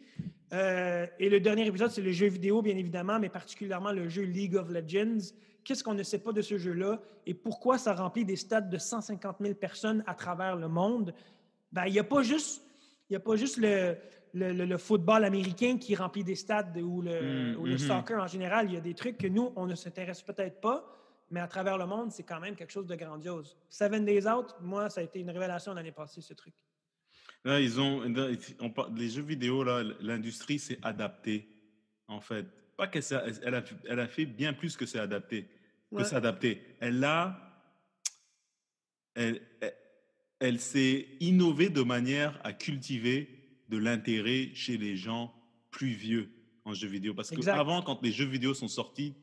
[0.52, 4.24] Euh, et le dernier épisode, c'est le jeu vidéo, bien évidemment, mais particulièrement le jeu
[4.24, 5.34] League of Legends.
[5.64, 8.78] Qu'est-ce qu'on ne sait pas de ce jeu-là et pourquoi ça remplit des stades de
[8.78, 11.14] 150 000 personnes à travers le monde?
[11.72, 12.64] Ben, il n'y a pas juste,
[13.10, 13.96] y a pas juste le,
[14.34, 17.78] le, le- le football américain qui remplit des stades ou le, Mm, ou le mhm.
[17.78, 18.68] soccer en général.
[18.70, 20.84] Il y a des trucs que nous, on ne s'intéresse peut-être pas,
[21.32, 23.58] mais à travers le monde, c'est quand même quelque chose de grandiose.
[23.70, 26.54] Seven Days Out, moi, ça a été une révélation l'année passée, ce truc.
[27.46, 28.02] Là, ils ont,
[28.96, 31.48] les jeux vidéo, là, l'industrie s'est adaptée,
[32.08, 32.46] en fait.
[32.76, 35.50] Pas qu'elle s'est- elle a, elle a fait bien plus que c'est adapté.
[35.92, 36.62] peut s'adapter.
[36.80, 37.36] Elle a,
[39.16, 39.42] elle,
[40.40, 43.28] elle, s'est innovée de manière à cultiver
[43.70, 45.34] de l'intérêt chez les gens
[45.72, 46.30] plus vieux
[46.66, 47.14] en jeux vidéo.
[47.14, 49.16] Parce qu'avant, quand les jeux vidéo sont sortis,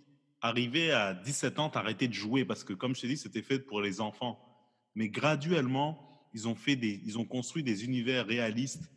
[0.46, 3.58] arrivé à 17 ans, t'arrêtais de jouer parce que, comme je t'ai dit, c'était fait
[3.58, 4.38] pour les enfants.
[4.94, 8.90] Mais graduellement, ils ont, fait des, ils ont construit des univers réalistes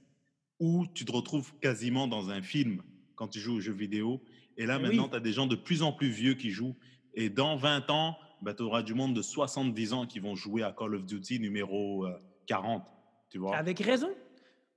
[0.59, 2.81] où tu te retrouves quasiment dans un film
[3.15, 4.21] quand tu joues aux jeux vidéo.
[4.57, 6.75] Et là, maintenant, tu as des gens de plus en plus vieux qui jouent.
[7.13, 10.63] Et dans 20 ans, bah, tu auras du monde de 70 ans qui vont jouer
[10.63, 12.05] à Call of Duty numéro
[12.47, 12.81] 40.
[12.81, 12.91] Euh,
[13.29, 13.55] tu vois?
[13.55, 14.09] Avec raison.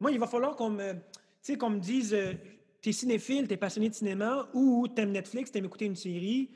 [0.00, 0.94] Moi, il va falloir qu'on me,
[1.58, 2.34] qu'on me dise euh,
[2.82, 5.86] tu es cinéphile, tu es passionné de cinéma ou tu aimes Netflix, tu aimes écouter
[5.86, 6.50] une série.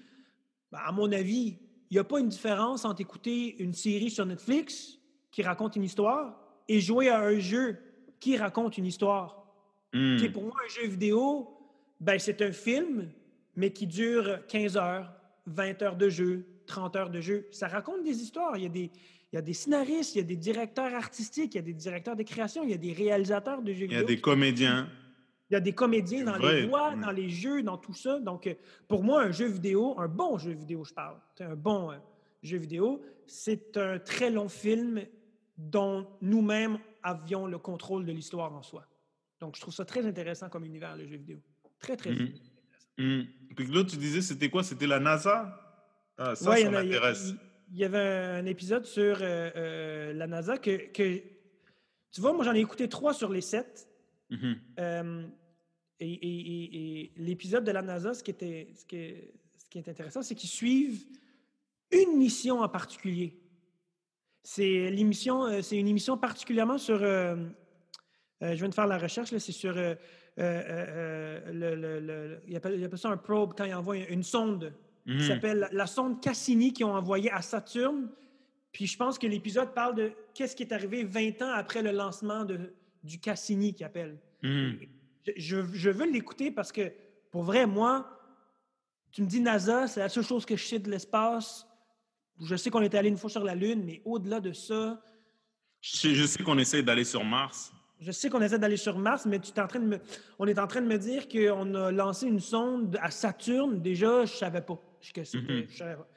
[0.73, 1.57] Ben, à mon avis,
[1.89, 4.99] il n'y a pas une différence entre écouter une série sur Netflix
[5.31, 6.37] qui raconte une histoire
[6.69, 7.79] et jouer à un jeu
[8.19, 9.47] qui raconte une histoire.
[9.93, 10.17] Hmm.
[10.33, 11.49] Pour moi, un jeu vidéo,
[12.01, 13.09] ben, c'est un film,
[13.55, 15.13] mais qui dure 15 heures,
[15.47, 17.47] 20 heures de jeu, 30 heures de jeu.
[17.53, 18.57] Ça raconte des histoires.
[18.57, 18.91] Il y a des,
[19.33, 21.73] il y a des scénaristes, il y a des directeurs artistiques, il y a des
[21.73, 23.99] directeurs de création, il y a des réalisateurs de jeux vidéo.
[23.99, 24.89] Il y a des comédiens.
[25.51, 28.19] Il y a des comédiens dans les voix, dans les jeux, dans tout ça.
[28.19, 28.55] Donc, euh,
[28.89, 31.97] pour moi, un jeu vidéo, un bon jeu vidéo, je parle, un bon euh,
[32.43, 35.03] jeu vidéo, c'est un très long film
[35.57, 38.85] dont nous-mêmes avions le contrôle de l'histoire en soi.
[39.41, 41.39] Donc, je trouve ça très intéressant comme univers, le jeu vidéo.
[41.79, 42.33] Très, très mmh.
[42.99, 43.23] Mmh.
[43.55, 44.63] Puis là, tu disais, c'était quoi?
[44.63, 45.63] C'était la NASA?
[46.19, 47.35] Ah, ça, ça m'intéresse.
[47.73, 51.19] Il y, avait un épisode sur euh, euh, la NASA que, que,
[52.13, 53.89] tu vois, moi, j'en ai écouté trois sur les sept.
[54.31, 55.27] Mmh euh,
[55.99, 59.89] et, et, l'épisode de la NASA, ce qui, était, ce qui est, ce qui est
[59.89, 61.07] intéressant, c'est qu'ils suivent
[61.91, 63.41] une mission en particulier.
[64.43, 66.99] C'est l'émission, c'est une émission particulièrement sur.
[66.99, 67.47] je
[68.41, 69.75] viens de faire la recherche, c'est sur
[70.39, 74.75] euh, euh, euh, le, il, appelle, ça un probe quand il envoie une sonde
[75.07, 75.21] qui mhm.
[75.21, 78.11] s'appelle la sonde Cassini qu'ils ont envoyée à Saturne.
[78.73, 81.93] Puis je pense que l'épisode parle de qu'est-ce qui est arrivé 20 ans après le
[81.93, 82.75] lancement de,
[83.07, 84.19] du Cassini qui appelle.
[84.43, 84.79] Mhm.
[85.37, 86.93] Je, je, veux l'écouter parce que,
[87.31, 88.07] pour vrai, moi,
[89.11, 91.67] tu me dis NASA, c'est la seule chose que je sais de l'espace.
[92.41, 95.03] Je sais qu'on est allé une fois sur la Lune, mais au-delà de ça.
[95.81, 97.73] je sais qu'on essaie d'aller sur Mars.
[97.99, 99.99] Je sais qu'on essaie d'aller sur Mars, mais tu es en train de me,
[100.39, 103.81] on est en train de me dire qu'on a lancé une sonde à Saturne.
[103.81, 104.79] Déjà, je ne savais pas.
[105.01, 105.77] Je, mm-hmm.
[105.77, 106.09] savais pas.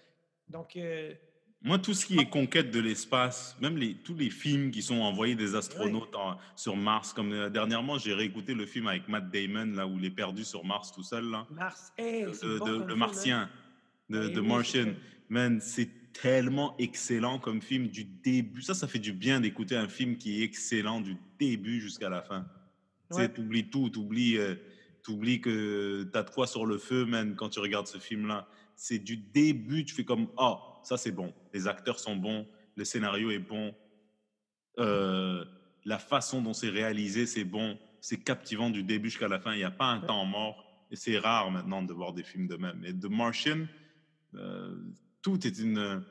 [0.49, 0.75] Donc.
[0.75, 1.13] Euh,
[1.61, 5.01] Moi, tout ce qui est conquête de l'espace, même les, tous les films qui sont
[5.01, 6.15] envoyés des astronautes
[6.55, 10.05] sur Mars, comme euh, dernièrement, j'ai réécouté le film avec Matt Damon, là où il
[10.05, 11.29] est perdu sur Mars tout seul.
[11.29, 11.45] Là.
[11.49, 13.49] Mars, Le Martien,
[14.09, 14.93] de, de Martian.
[15.27, 18.61] Man, c'est tellement excellent comme film du début.
[18.61, 22.21] Ça, ça fait du bien d'écouter un film qui est excellent du début jusqu'à la
[22.21, 22.47] fin.
[23.11, 24.55] Tu oublies tout, tu oublies, euh,
[25.09, 28.47] oublies que tu as de quoi sur le feu, man, quand tu regardes ce film-là.
[28.75, 31.33] C'est du début, tu fais comme, oh, ça c'est bon.
[31.53, 33.73] Les acteurs sont bons, le scénario est bon,
[34.79, 35.43] euh,
[35.85, 37.77] la façon dont c'est réalisé, c'est bon.
[38.01, 39.53] C'est captivant du début jusqu'à la fin.
[39.53, 40.65] Il n'y a pas un temps mort.
[40.91, 42.83] Et c'est rare maintenant de voir des films de même.
[42.85, 43.67] Et The Martian,
[44.35, 44.75] euh,
[45.21, 46.03] tout est une.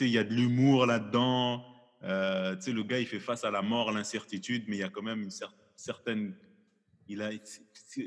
[0.00, 1.64] Il y a de l'humour là-dedans.
[2.04, 5.02] Euh, le gars, il fait face à la mort, l'incertitude, mais il y a quand
[5.02, 5.32] même une
[5.76, 6.34] certaine.
[7.08, 7.30] Il a,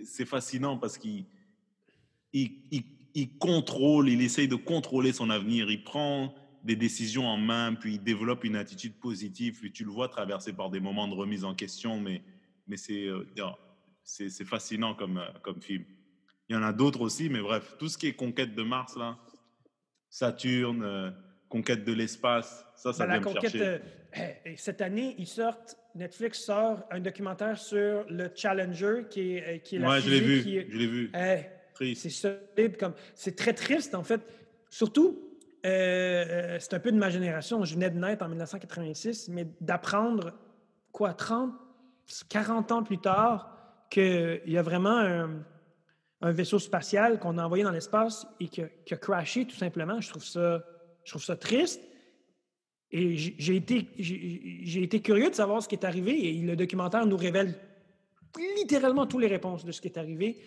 [0.03, 1.25] c'est fascinant parce qu'il
[2.33, 2.83] il, il,
[3.37, 5.69] contrôle, il essaye de contrôler son avenir.
[5.69, 9.59] Il prend des décisions en main, puis il développe une attitude positive.
[9.59, 12.21] Puis tu le vois traverser par des moments de remise en question, mais,
[12.67, 13.25] mais c'est, euh,
[14.03, 15.85] c'est, fascinant comme, euh, comme film.
[16.49, 18.95] Il y en a d'autres aussi, mais bref, tout ce qui est conquête de Mars,
[18.97, 19.17] là,
[20.09, 21.11] Saturne, euh,
[21.49, 23.61] conquête de l'espace, ça, ça ben, vient me chercher.
[23.63, 23.79] Euh,
[24.57, 29.79] cette année, ils sortent, Netflix sort un documentaire sur le Challenger, qui est, qui est
[29.79, 31.11] la je l'ai vu, je l'ai vu.
[31.95, 34.21] C'est très triste, en fait.
[34.69, 35.19] Surtout,
[35.63, 37.63] c'est un peu de ma génération.
[37.63, 40.33] Je venais de naître en 1986, mais d'apprendre,
[40.91, 41.53] quoi, 30,
[42.29, 43.57] 40 ans plus tard,
[43.89, 45.27] qu'il y a vraiment
[46.21, 49.99] un vaisseau spatial qu'on a envoyé dans l'espace et qui a, crashé tout simplement.
[49.99, 50.63] Je trouve ça,
[51.03, 51.81] je trouve ça triste.
[52.91, 57.55] Et j'ai été curieux de savoir ce qui est arrivé et le documentaire nous révèle
[58.57, 60.37] littéralement toutes les réponses de ce qui est arrivé.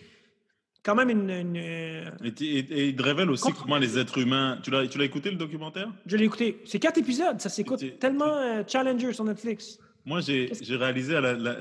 [0.85, 1.55] Quand même une.
[1.55, 4.59] Et, il révèle aussi comment les êtres humains.
[4.63, 5.91] Tu l'as, tu l'as écouté le documentaire?
[6.05, 6.61] Je l'ai écouté.
[6.65, 7.41] C'est quatre épisodes.
[7.41, 9.79] Ça s'écoute tellement euh, Challenger sur Netflix.
[10.05, 11.57] Moi, j'ai, j'ai réalisé à la,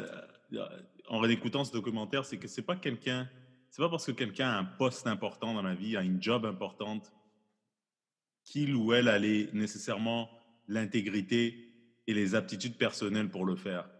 [1.08, 3.26] en réécoutant ce documentaire, c'est que c'est pas quelqu'un
[3.74, 6.46] c'est pas parce que quelqu'un a un poste important dans la vie, a une job
[6.46, 7.12] importante,
[8.44, 10.30] qu'il ou elle a nécessairement
[10.68, 11.72] l'intégrité
[12.06, 13.90] et les aptitudes personnelles pour le faire.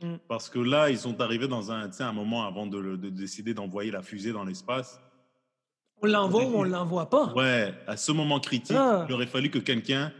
[0.00, 0.16] Mm.
[0.28, 4.02] Parce que là, ils sont arrivés dans un, un moment avant de, décider d'envoyer la
[4.02, 5.00] fusée dans l'espace.
[6.00, 7.32] On l'envoie ou on ne l'envoie pas?
[7.34, 9.04] Ouais, à ce moment critique, Ah.
[9.08, 10.12] il aurait fallu que quelqu'un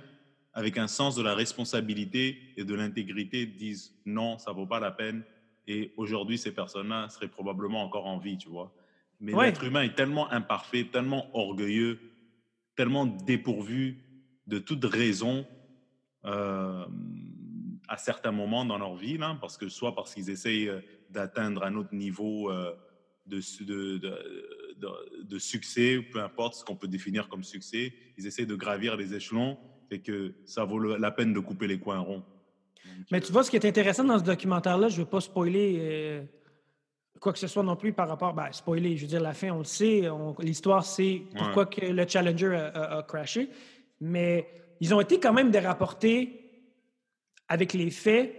[0.53, 4.91] avec un sens de la responsabilité et de l'intégrité dise non, ça vaut pas la
[4.91, 5.23] peine.
[5.69, 8.73] Et aujourd'hui, ces personnes-là seraient probablement encore en vie, tu vois.
[9.21, 9.47] Mais Ouais.
[9.47, 12.01] l'être humain est tellement imparfait, tellement orgueilleux,
[12.75, 13.99] tellement dépourvu
[14.49, 15.47] de toute raison
[16.25, 16.85] euh,
[17.89, 21.65] à certains moments dans leur vie, là, parce que soit parce qu'ils essayent euh, d'atteindre
[21.65, 22.75] un autre niveau euh,
[23.27, 28.27] de, de, de, de- de succès, peu importe ce qu'on peut définir comme succès, ils
[28.27, 29.59] essayent de gravir les échelons
[29.91, 32.25] et que ça vaut la peine de couper les coins ronds.
[32.85, 35.09] Donc, Mais euh, tu vois, ce qui est intéressant dans ce documentaire-là, je ne veux
[35.11, 36.23] pas spoiler euh,
[37.21, 38.35] quoi que ce soit non plus par rapport.
[38.35, 40.03] Ben, spoiler, je veux dire, la fin, on le sait.
[40.41, 43.49] L'histoire, c'est pourquoi que le Challenger a, a- a crashé.
[44.01, 44.47] Mais
[44.81, 46.38] ils ont été quand même de rapporter
[47.49, 48.35] avec les faits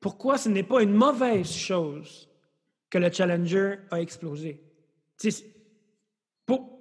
[0.00, 2.28] pourquoi ce n'est pas une mauvaise chose
[2.90, 4.60] que le Challenger a explosé?
[6.44, 6.78] Pour-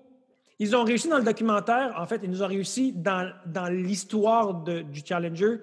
[0.59, 4.53] Ils ont réussi dans le documentaire, en fait, ils nous ont réussi dans, dans l'histoire
[4.63, 5.57] du Challenger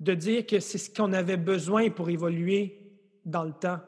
[0.00, 2.78] de dire que c'est ce qu'on avait besoin pour évoluer
[3.24, 3.80] dans le temps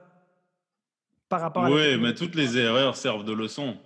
[1.28, 1.70] par rapport à...
[1.70, 3.76] Oui, mais toutes les erreurs servent de leçon.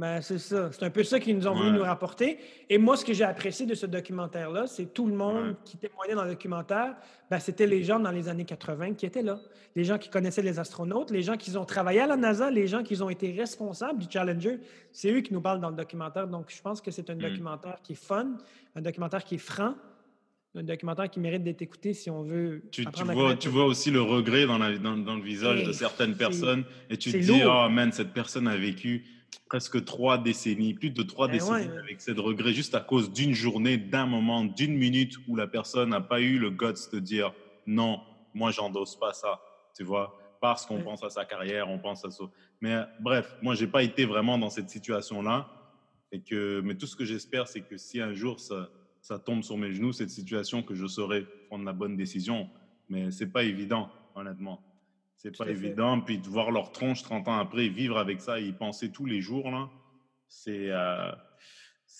[0.00, 0.70] Ben, c'est ça.
[0.72, 1.76] C'est un peu ça qu'ils nous ont voulu Ouais.
[1.76, 2.38] nous rapporter.
[2.70, 5.54] Et moi, ce que j'ai apprécié de ce documentaire-là, c'est tout le monde Ouais.
[5.66, 6.94] qui témoignait dans le documentaire,
[7.30, 9.38] ben, c'était les gens dans les années 80 qui étaient là.
[9.76, 12.66] Les gens qui connaissaient les astronautes, les gens qui ont travaillé à la NASA, les
[12.66, 14.58] gens qui ont été responsables du Challenger.
[14.90, 16.26] C'est eux qui nous parlent dans le documentaire.
[16.26, 17.18] Donc, je pense que c'est un Mm.
[17.18, 18.38] documentaire qui est fun,
[18.74, 19.74] un documentaire qui est franc,
[20.54, 22.82] un documentaire qui mérite d'être écouté si on veut Tu,
[23.12, 26.96] vois, tu aussi le regret dans, la- dans, dans le visage de certaines personnes et
[26.96, 27.64] tu te dis, lourd.
[27.66, 29.04] oh man, cette personne a vécu
[29.48, 31.78] presque trois décennies, plus de trois Eh décennies ouais.
[31.78, 35.90] avec cette regret juste à cause d'une journée, d'un moment, d'une minute où la personne
[35.90, 37.32] n'a pas eu le guts de dire
[37.66, 38.00] non,
[38.34, 39.40] moi j'endosse pas ça,
[39.76, 40.84] tu vois, parce qu'on Ouais.
[40.84, 42.24] pense à sa carrière, on pense à ça.
[42.60, 45.48] Mais bref, moi j'ai pas été vraiment dans cette situation-là
[46.12, 48.68] et que, mais tout ce que j'espère, c'est que si un jour ça,
[49.00, 52.48] ça tombe sur mes genoux, cette situation, que je saurai prendre la bonne décision.
[52.88, 54.60] Mais c'est pas évident, honnêtement.
[55.22, 56.00] C'est pas évident.
[56.00, 59.04] Puis de voir leur tronche 30 ans après, vivre avec ça et y penser tous
[59.04, 59.68] les jours, là,
[60.28, 61.12] c'est euh,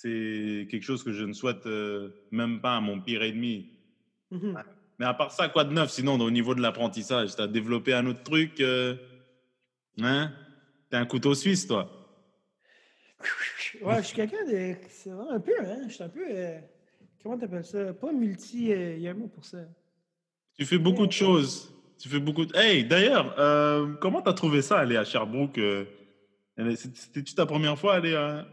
[0.05, 3.69] quelque chose que je ne souhaite euh, même pas à mon pire ennemi.
[4.31, 4.57] Mhm.
[4.99, 5.91] Mais à part ça, quoi de neuf?
[5.91, 8.97] Sinon au niveau de l'apprentissage Tu as développé un autre truc euh,
[10.01, 10.33] Hein?
[10.89, 11.97] T'es un couteau suisse, toi
[13.83, 14.75] Ouais, je suis quelqu'un de.
[14.89, 15.89] C'est vrai, un peu, hein?
[15.89, 16.25] Je suis un peu.
[16.27, 16.59] euh,
[17.23, 17.93] Comment t'appelles ça?
[17.93, 18.73] Pas multi.
[18.73, 19.59] euh, Il y a un mot pour ça.
[20.55, 21.71] Tu fais beaucoup de choses.
[22.01, 22.57] Tu fais beaucoup de...
[22.57, 25.85] Hey, d'ailleurs, euh, comment t'as trouvé ça, aller à Sherbrooke euh,
[26.75, 28.47] C'était-tu ta première fois aller à,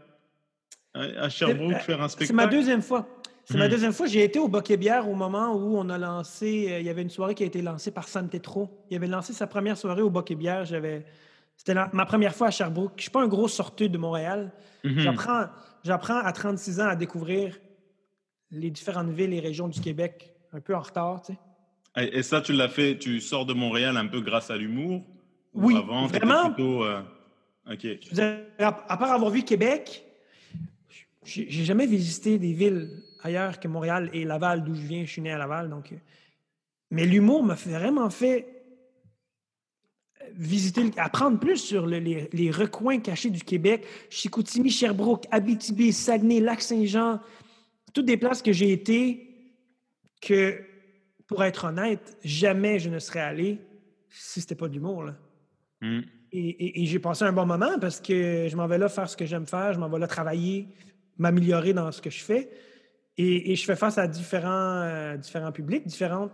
[0.94, 3.08] à Sherbrooke Euh, faire un spectacle C'est ma deuxième fois.
[3.44, 3.70] C'est ma Mhm.
[3.70, 4.06] deuxième fois.
[4.06, 6.66] J'ai été au Boquet-Bière au moment où on a lancé.
[6.70, 8.68] euh, il y avait une soirée qui a été lancée par Santetro.
[8.90, 10.66] Il avait lancé sa première soirée au Boquet-Bière.
[10.66, 11.06] J'avais.
[11.56, 12.92] C'était ma première fois à Sherbrooke.
[12.96, 14.52] Je suis pas un gros sorteux de Montréal.
[14.84, 15.46] J'apprends,
[15.82, 17.58] j'apprends à 36 ans à découvrir
[18.50, 21.38] les différentes villes et régions du Québec, un peu en retard, tu sais.
[21.96, 25.04] Et, et ça, tu l'as fait, tu sors de Montréal un peu grâce à l'humour?
[25.54, 26.52] Ou Oui, avant, vraiment.
[26.52, 27.00] plutôt, euh,
[27.70, 27.80] OK.
[27.82, 30.04] Je veux dire, à, à part avoir vu Québec,
[31.24, 35.04] j'ai jamais visité des villes ailleurs que Montréal et Laval, d'où je viens.
[35.04, 35.92] Je suis né à Laval, donc.
[35.92, 35.96] euh,
[36.90, 38.46] Mais l'humour m'a vraiment fait
[40.22, 43.84] euh, visiter, apprendre plus sur le- les, les recoins cachés du Québec.
[44.10, 47.20] Chicoutimi, Sherbrooke, Abitibi, Saguenay, Lac-Saint-Jean,
[47.92, 49.24] toutes des places que j'ai été
[50.20, 50.60] que,
[51.28, 53.60] pour être honnête, jamais je ne serais allé
[54.08, 55.14] si c'était pas de l'humour, là.
[55.82, 56.02] Mhm.
[56.32, 59.08] Et, et- et j'ai passé un bon moment parce que je m'en vais là faire
[59.08, 60.68] ce que j'aime faire, je m'en vais là travailler,
[61.18, 62.50] m'améliorer dans ce que je fais.
[63.16, 66.32] Et, et je fais face à différents, euh, différents publics, différentes.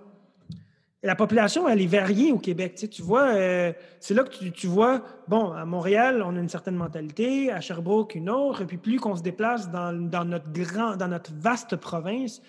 [1.02, 2.74] La population, elle est variée au Québec.
[2.74, 6.34] Tu, sais, tu vois, euh, c'est là que tu, tu vois, bon, à Montréal, on
[6.34, 8.62] a une certaine mentalité, à Sherbrooke, une autre.
[8.62, 12.40] Et puis plus qu'on se déplace dans, dans notre grand, dans notre vaste province,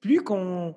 [0.00, 0.74] plus qu'on,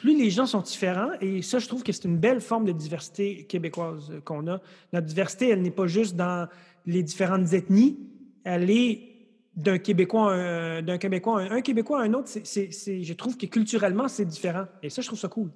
[0.00, 1.10] plus les gens sont différents.
[1.20, 4.60] Et ça, je trouve que c'est une belle forme de diversité québécoise euh, qu'on a.
[4.92, 6.48] Notre diversité, elle n'est pas juste dans
[6.86, 7.98] les différentes ethnies,
[8.44, 9.10] elle est
[9.54, 12.30] d'un Québécois, d'un Québécois, un, Québécois à un autre.
[12.44, 12.70] C'est,
[13.02, 14.64] je trouve que culturellement, c'est différent.
[14.82, 15.50] Et ça, je trouve ça cool.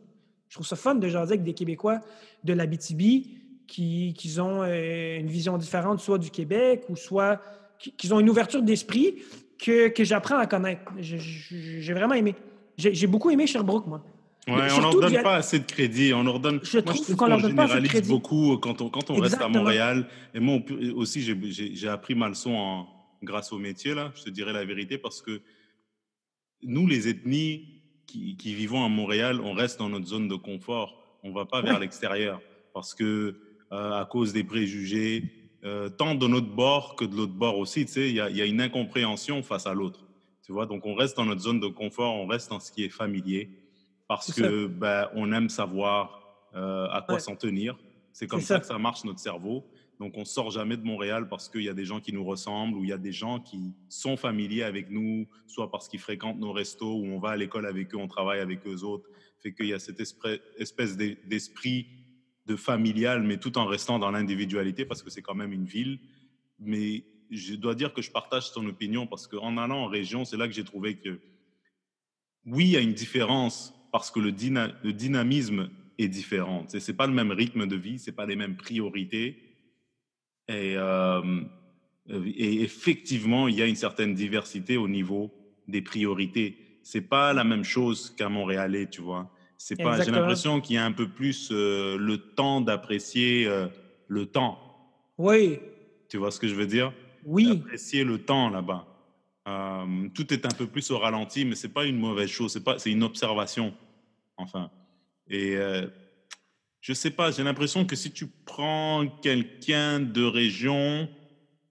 [0.48, 2.00] Je trouve ça fun de jaser avec des Québécois
[2.42, 7.40] de l'Abitibi qui, qui ont euh, une vision différente, soit du Québec ou soit
[7.78, 9.22] qui, qui ont une ouverture d'esprit
[9.58, 10.82] que, que j'apprends à connaître.
[10.98, 12.34] J'ai vraiment aimé.
[12.76, 14.04] J'ai, j'ai beaucoup aimé Sherbrooke, moi.
[14.46, 16.12] Ouais, on leur donne pas assez de crédit.
[16.12, 16.60] On leur donne.
[16.62, 18.08] Je Moi, trouve qu'on pas de généralise crédit.
[18.08, 19.48] beaucoup quand on, quand on reste à.
[19.48, 20.06] Montréal.
[20.34, 22.88] Et moi on- aussi, j'ai- appris ma leçon en-
[23.22, 24.12] grâce au métier, là.
[24.16, 25.40] Je te dirais la vérité, parce que
[26.62, 31.18] nous, les ethnies qui, qui vivons à Montréal, on reste dans notre zone de confort.
[31.22, 32.40] On va pas vers l'extérieur.
[32.74, 33.40] Parce que,
[33.72, 35.24] euh, à cause des préjugés,
[35.64, 37.86] euh, tant de notre bord que de l'autre bord aussi.
[37.86, 40.04] Tu sais, il y, y, a une incompréhension face à l'autre.
[40.44, 42.84] Tu vois, donc on reste dans notre zone de confort, on reste dans ce qui
[42.84, 43.48] est familier
[44.08, 46.20] parce que ben, on aime savoir
[46.54, 47.76] euh, à quoi s'en tenir.
[48.12, 48.60] C'est comme ça.
[48.60, 49.64] que ça marche notre cerveau.
[50.00, 52.76] Donc on sort jamais de Montréal parce qu'il y a des gens qui nous ressemblent
[52.76, 56.38] ou il y a des gens qui sont familiers avec nous, soit parce qu'ils fréquentent
[56.38, 59.08] nos restos ou on va à l'école avec eux, on travaille avec eux autres.
[59.40, 61.86] Fait qu'il y a cette espèce d'esprit
[62.46, 66.00] de familial, mais tout en restant dans l'individualité parce que c'est quand même une ville.
[66.58, 70.36] Mais je dois dire que je partage son opinion parce qu'en allant en région, c'est
[70.36, 71.20] là que j'ai trouvé que
[72.46, 74.34] oui, il y a une différence parce que le,
[74.82, 76.66] le dynamisme est différent.
[76.66, 79.38] Ce n'est pas le même rythme de vie, ce n'est pas les mêmes priorités.
[80.48, 81.22] Et, euh,
[82.10, 85.30] et, effectivement, il y a une certaine diversité au niveau
[85.68, 86.58] des priorités.
[86.82, 89.30] C'est pas la même chose qu'à Montréalais, tu vois.
[89.58, 90.02] C'est pas.
[90.02, 93.68] J'ai l'impression qu'il y a un peu plus euh, le temps d'apprécier euh,
[94.08, 94.58] le temps.
[95.18, 95.60] Oui.
[96.08, 96.92] Tu vois ce que je veux dire?
[97.24, 97.48] Oui.
[97.48, 98.88] Apprécier le temps là-bas.
[100.14, 102.52] tout est un peu plus au ralenti, mais c'est pas une mauvaise chose.
[102.52, 102.80] C'est pas.
[102.80, 103.72] C'est une observation.
[104.36, 104.70] Enfin.
[105.28, 105.56] Et
[106.84, 111.08] je sais pas, j'ai l'impression que si tu prends quelqu'un de région,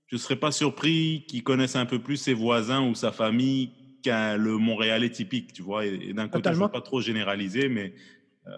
[0.07, 3.73] je ne serais pas surpris qu'il connaisse un peu plus ses voisins ou sa famille
[4.01, 5.85] qu'un le Montréalais typique, tu vois?
[5.85, 7.93] Et, d'un côté, je veux pas trop généraliser, mais
[8.47, 8.51] euh,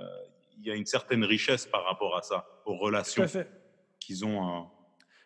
[0.58, 3.26] il y a une certaine richesse par rapport à ça, aux relations
[4.00, 4.68] qu'ils ont.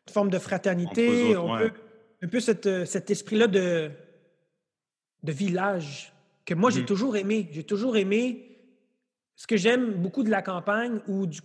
[0.07, 3.91] une forme de fraternité, un peu cet, cet esprit-là de,
[5.21, 6.11] de village
[6.43, 7.49] que moi, j'ai mmh toujours aimé.
[7.51, 8.48] J'ai toujours aimé
[9.39, 11.39] ce que j'aime beaucoup de la campagne ou du,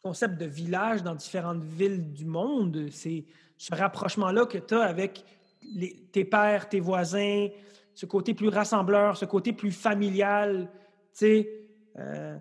[0.00, 3.24] concept de village dans différentes villes du monde, c'est
[3.58, 5.24] ce rapprochement-là que tu as avec
[6.12, 7.48] tes pères, tes voisins,
[7.94, 10.68] ce côté plus rassembleur, ce côté plus familial.
[10.70, 11.50] Tu sais,
[11.98, 12.36] euh,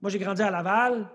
[0.00, 1.08] moi, j'ai grandi à Laval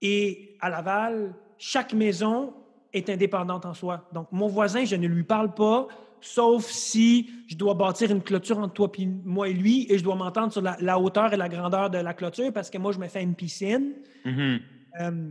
[0.00, 2.54] et à Laval, chaque maison
[2.90, 4.08] est indépendante en soi.
[4.12, 5.88] Donc, mon voisin, je ne lui parle pas,
[6.20, 10.04] sauf si je dois bâtir une clôture entre toi et moi et lui, et je
[10.04, 12.98] dois m'entendre sur la, hauteur et la grandeur de la clôture parce que moi, je
[12.98, 13.92] me fais une piscine.
[14.24, 14.60] Mm-hmm.
[15.00, 15.30] Euh,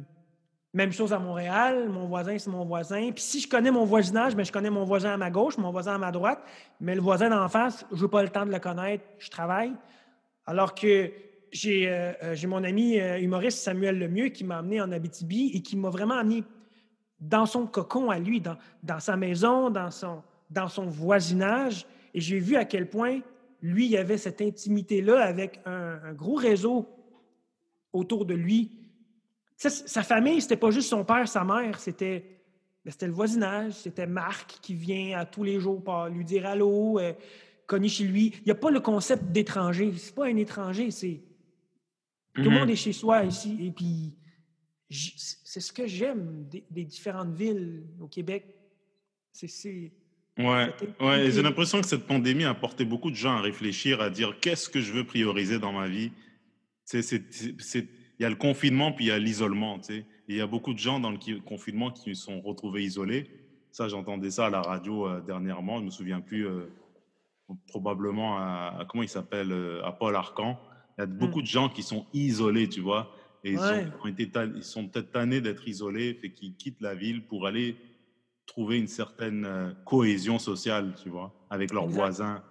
[0.73, 3.11] même chose à Montréal, mon voisin, c'est mon voisin.
[3.11, 5.57] Puis si je connais mon voisinage, mais ben, je connais mon voisin à ma gauche,
[5.57, 6.39] mon voisin à ma droite,
[6.81, 9.71] mais le voisin d'en face, je n'ai pas le temps de le connaître, je travaille.
[10.45, 11.11] Alors que
[11.51, 15.77] j'ai euh, euh, mon ami humoriste Samuel Lemieux qui m'a amené en Abitibi et qui
[15.77, 16.43] m'a vraiment amené
[17.19, 22.21] dans son cocon à lui, dans, dans sa maison, dans son, dans son voisinage et
[22.21, 23.21] j'ai vu à quel point
[23.61, 26.87] lui, il avait cette intimité-là avec un, gros réseau
[27.93, 28.71] autour de lui.
[29.57, 32.35] sa famille, c'était pas juste son père, sa mère, c'était
[32.85, 36.45] ben, c'était le voisinage, c'était Marc qui vient à tous les jours pour lui dire
[36.45, 37.13] allô, euh,
[37.65, 38.33] connu chez lui.
[38.41, 39.91] Il n'y a pas le concept d'étranger.
[39.97, 41.19] C'est pas un étranger, c'est.
[42.35, 42.73] Tout le monde mm-hmm.
[42.73, 43.57] est chez soi ici.
[43.59, 44.13] Et puis,
[44.89, 48.55] c'est ce que j'aime des, des, différentes villes au Québec.
[49.31, 49.91] C'est
[50.37, 54.09] Ouais, ouais j'ai l'impression que cette pandémie a porté beaucoup de gens à réfléchir, à
[54.09, 56.11] dire qu'est-ce que je veux prioriser dans ma vie?
[56.93, 57.87] Il
[58.19, 59.79] y a le confinement, puis il y a l'isolement.
[60.27, 63.29] Il y a beaucoup de gens dans le confinement qui se sont retrouvés isolés.
[63.71, 65.75] Ça, j'entendais ça à la radio euh, dernièrement.
[65.75, 66.71] Je ne me souviens plus, euh,
[67.67, 70.57] probablement à, comment il s'appelle, euh, à Paul Arcan.
[70.97, 71.43] Il y a beaucoup mmh.
[71.43, 73.13] de gens qui sont isolés, tu vois.
[73.43, 77.25] Et ils, ont été, ils sont peut-être tannés d'être isolés, fait qu'ils quittent la ville
[77.25, 77.75] pour aller
[78.45, 82.43] trouver une certaine euh, cohésion sociale, tu vois, avec leurs voisins.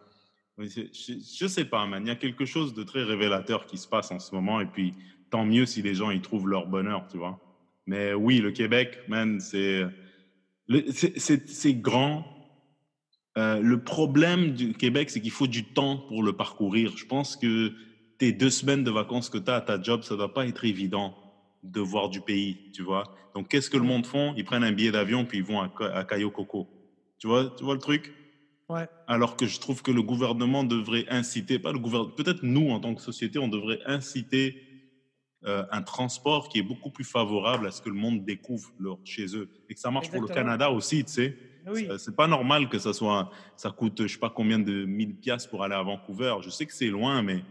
[0.59, 2.05] Je, ne sais pas, man.
[2.05, 4.61] Il y a quelque chose de très révélateur qui se passe en ce moment.
[4.61, 4.95] Et puis,
[5.31, 7.41] tant mieux si les gens y trouvent leur bonheur, tu vois.
[7.87, 9.85] Mais oui, le Québec, man, c'est
[10.87, 12.25] c'est grand.
[13.37, 16.97] Euh, le problème du Québec, c'est qu'il faut du temps pour le parcourir.
[16.97, 17.73] Je pense que
[18.19, 20.47] tes deux semaines de vacances que tu as à ta job, ça ne doit pas
[20.47, 21.17] être évident
[21.65, 23.05] de voir du pays, tu vois.
[23.35, 24.35] Donc, qu'est-ce que le monde font?
[24.37, 26.69] Ils prennent un billet d'avion puis ils vont à, à Cayo Coco.
[27.19, 28.13] Tu vois, tu vois le truc?
[28.69, 28.87] Ouais.
[29.07, 32.81] Alors que je trouve que le gouvernement devrait inciter, pas le gouvernement, peut-être nous en
[32.81, 34.63] tant que société, on devrait inciter
[35.45, 38.99] euh, un transport qui est beaucoup plus favorable à ce que le monde découvre leur,
[39.05, 41.37] chez eux et que ça marche pour le Canada aussi, tu sais.
[41.67, 41.89] Oui.
[41.99, 45.51] C'est pas normal que ça soit, ça coûte je sais pas combien de 1000 piastres
[45.51, 46.37] pour aller à Vancouver.
[46.43, 47.43] Je sais que c'est loin, mais,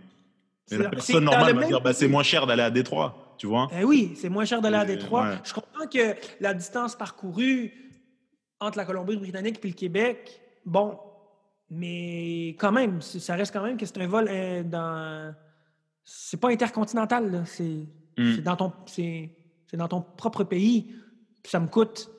[0.72, 3.68] la personne normale va dire bah, c'est moins cher d'aller à Détroit tu vois?
[3.78, 5.32] Eh oui, c'est moins cher d'aller à Détroit.
[5.44, 7.74] Je comprends que la distance parcourue
[8.62, 10.98] entre la Colombie-Britannique et le Québec, bon,
[11.70, 15.36] mais quand même, ça reste quand même que c'est un vol euh, dans.
[16.06, 17.86] C'est pas intercontinental, c'est
[18.18, 18.38] hmm.
[18.46, 18.72] dans, ton,
[19.74, 20.96] dans ton propre pays.
[21.44, 22.10] ça me coûte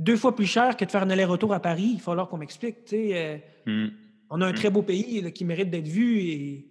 [0.00, 1.90] deux fois plus cher que de faire un aller-retour à Paris.
[1.92, 2.92] Il va falloir qu'on m'explique.
[2.92, 3.86] Euh, hmm.
[4.30, 6.22] On a un très beau pays qui mérite d'être vu.
[6.22, 6.68] Et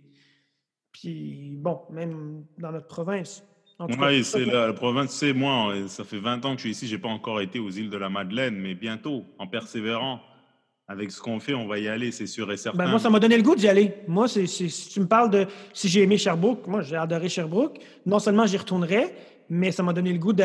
[0.91, 3.41] puis, bon, même dans notre province,
[3.79, 6.97] Oui, c'est la, province, c'est moi, ça fait 20 ans que je suis ici, j'ai
[6.97, 10.21] pas encore été aux îles de la Madeleine, mais bientôt, en persévérant,
[10.87, 12.77] avec ce qu'on fait, on va y aller, c'est sûr et certain.
[12.77, 13.93] Ben, moi, ça m'a donné le goût d'y aller.
[14.07, 17.79] Moi, si tu me parles de si j'ai aimé Sherbrooke, moi, j'ai adoré Sherbrooke.
[18.05, 19.13] Non seulement j'y retournerai,
[19.49, 20.43] mais ça m'a donné le goût de,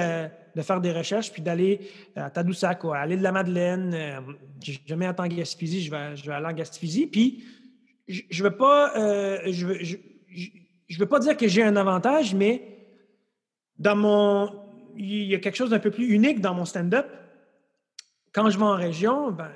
[0.63, 1.81] faire des recherches puis d'aller
[2.17, 3.93] à Tadoussac, à l'île de la Madeleine.
[3.95, 4.21] Euh,
[4.65, 7.07] je vais jamais en Gaspésie, je vais, je vais aller en Gaspésie.
[7.07, 7.45] Puis,
[8.09, 12.35] je ne veux pas, euh, je, veux, je, veux pas dire que j'ai un avantage,
[12.35, 12.80] mais
[13.81, 14.53] dans mon,
[14.97, 17.07] il y a quelque chose d'un peu plus unique dans mon stand-up.
[18.33, 19.51] Quand je vais en région, ben,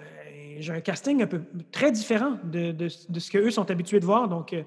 [0.59, 4.29] j'ai un casting un peu très différent de, de, ce qu'eux sont habitués de voir.
[4.29, 4.63] Donc, euh,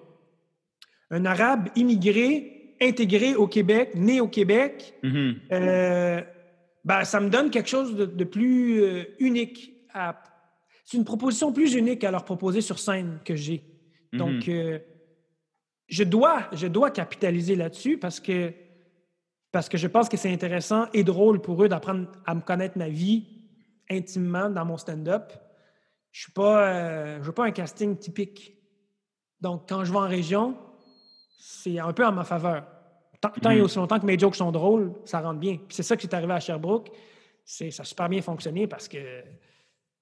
[1.10, 5.36] un arabe immigré, intégré au Québec, né au Québec, mm-hmm.
[5.52, 6.22] euh,
[6.86, 9.74] ben, ça me donne quelque chose de, plus euh, unique.
[10.86, 13.64] C'est une proposition plus unique à leur proposer sur scène que j'ai.
[14.14, 14.18] Mm-hmm.
[14.18, 14.52] Donc,
[15.88, 18.54] je, dois, je dois capitaliser là-dessus parce que,
[19.58, 22.78] parce que je pense que c'est intéressant et drôle pour eux d'apprendre à me connaître
[22.78, 23.26] ma vie
[23.90, 25.34] intimement dans mon stand-up
[26.12, 28.54] je suis pas, euh, veux pas un casting typique.
[29.42, 30.58] Donc, quand je vais en région,
[31.38, 32.66] c'est un peu en ma faveur.
[33.20, 33.62] Tant, et mm.
[33.62, 35.58] aussi longtemps que mes jokes sont drôles, ça rentre bien.
[35.58, 36.90] Puis c'est ça qui est arrivé à Sherbrooke.
[37.44, 38.98] C'est, ça a super bien fonctionné parce que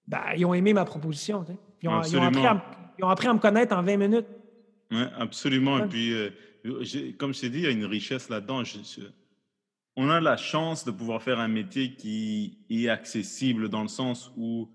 [0.08, 1.46] ben, ils ont aimé ma proposition.
[1.82, 4.28] Ils ont, appris à, me connaître en 20 minutes.
[4.92, 5.80] Oui, absolument.
[5.80, 6.30] Et puis, euh,
[7.18, 8.64] comme je t'ai dit, il y a une richesse là-dedans.
[9.96, 14.32] On a la chance de pouvoir faire un métier qui est accessible dans le sens
[14.38, 14.70] où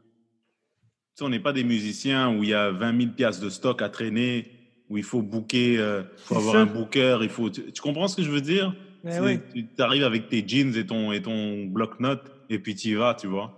[1.21, 3.89] on n'est pas des musiciens où il y a 20 000 pièces de stock à
[3.89, 4.51] traîner,
[4.89, 7.51] où il faut booker, euh, il faut avoir un booker, il faut.
[7.51, 8.75] Tu, comprends ce que je veux dire?
[9.05, 13.15] Tu arrives avec tes jeans et ton et ton bloc-notes et puis tu y vas,
[13.15, 13.57] tu vois?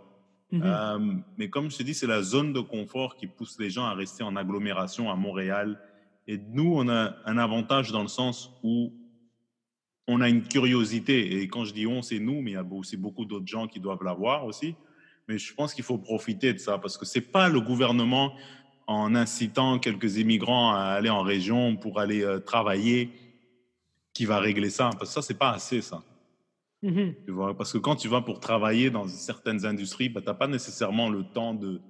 [0.50, 0.62] Mhm.
[0.64, 0.98] Euh,
[1.38, 3.94] mais comme je te dis, c'est la zone de confort qui pousse les gens à
[3.94, 5.80] rester en agglomération à Montréal.
[6.28, 8.92] Et nous, on a un avantage dans le sens où
[10.08, 11.40] on a une curiosité.
[11.40, 13.66] Et quand je dis on, c'est nous, mais il y a aussi beaucoup d'autres gens
[13.66, 14.74] qui doivent l'avoir aussi.
[15.28, 18.34] Mais je pense qu'il faut profiter de ça parce que c'est pas le gouvernement
[18.86, 23.10] en incitant quelques immigrants à aller en région pour aller euh, travailler
[24.12, 24.90] qui va régler ça.
[24.98, 26.02] Parce que ça, c'est pas assez, ça.
[26.82, 27.14] Mm-hmm.
[27.24, 30.34] Tu vois, parce que quand tu vas pour travailler dans certaines industries, bah, tu n'as
[30.34, 31.80] pas nécessairement le temps de,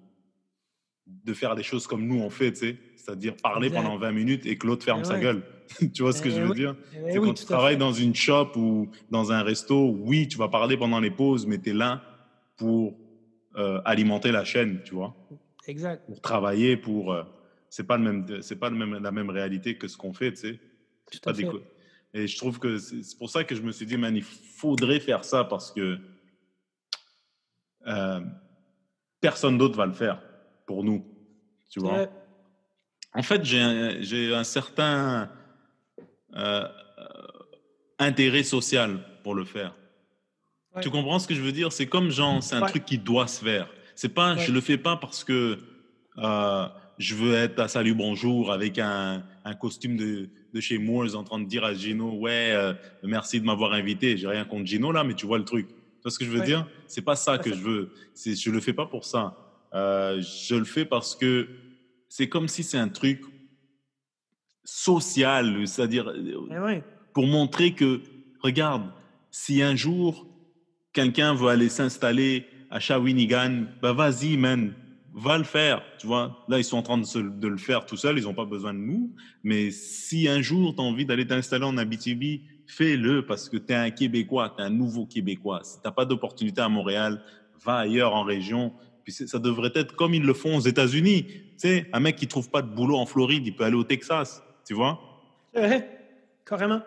[1.07, 2.77] de faire des choses comme nous on fait, tu sais.
[2.97, 5.43] C'est-à-dire parler pendant 20 minutes et que l'autre ferme sa gueule.
[5.95, 6.77] tu vois ce que eh je veux dire?
[6.95, 10.49] Eh C'est quand tu travailles dans une shop ou dans un resto, oui, tu vas
[10.49, 12.03] parler pendant les pauses, mais tu es là
[12.57, 12.97] pour
[13.57, 15.15] euh, alimenter la chaîne, tu vois?
[15.67, 16.05] Exact.
[16.07, 17.13] Pour travailler, pour.
[17.13, 17.23] Euh,
[17.69, 20.33] c'est pas le même, c'est pas le même, la même réalité que ce qu'on fait,
[20.33, 20.61] tu sais?
[21.11, 21.47] Tout à fait.
[22.15, 25.01] Et je trouve que c'est pour ça que je me suis dit, man, il faudrait
[25.01, 25.99] faire ça parce que
[27.87, 28.21] euh,
[29.21, 30.23] personne d'autre va le faire
[30.67, 31.05] pour nous,
[31.71, 32.09] tu vois?
[33.15, 35.31] En fait, j'ai un, un, certain
[37.99, 39.75] intérêt social pour le faire.
[40.81, 41.73] Tu comprends ce que je veux dire?
[41.73, 43.69] C'est comme genre, c'est un truc qui doit se faire.
[43.95, 45.59] C'est pas, je le fais pas parce que
[46.19, 46.67] euh,
[46.99, 51.25] je veux être à salut bonjour avec un, un costume de, de, chez Moores en
[51.25, 52.73] train de dire à Gino ouais euh,
[53.03, 54.17] merci de m'avoir invité.
[54.17, 55.69] J'ai rien contre Gino là, mais tu vois le truc.
[55.69, 56.67] Tu vois ce que je veux dire?
[56.87, 57.93] C'est pas ça que je veux.
[58.15, 59.37] C'est, je le fais pas pour ça.
[59.75, 61.49] Euh, je le fais parce que
[62.09, 63.23] c'est comme si c'est un truc
[64.65, 66.83] social, c'est-à-dire eh
[67.13, 68.01] pour montrer que
[68.41, 68.85] regarde,
[69.31, 70.27] si un jour
[70.93, 74.75] quelqu'un veut aller s'installer à Shawinigan, bah vas-y, man,
[75.15, 75.83] va le faire.
[75.99, 78.45] Tu vois, là, ils sont en train de, le faire tout seuls, ils n'ont pas
[78.45, 79.15] besoin de nous.
[79.43, 83.73] Mais si un jour, tu as envie d'aller t'installer en Abitibi, fais-le parce que tu
[83.73, 85.61] es un Québécois, tu es un nouveau Québécois.
[85.65, 87.23] Si tu n'as pas d'opportunité à Montréal,
[87.65, 88.73] va ailleurs en région.
[89.05, 91.25] Puis ça devrait être comme ils le font aux États-Unis.
[91.25, 93.85] Tu sais, un mec qui trouve pas de boulot en Floride, il peut aller au
[93.85, 94.43] Texas.
[94.65, 95.01] Tu vois?
[95.55, 95.89] Ouais,
[96.45, 96.83] carrément.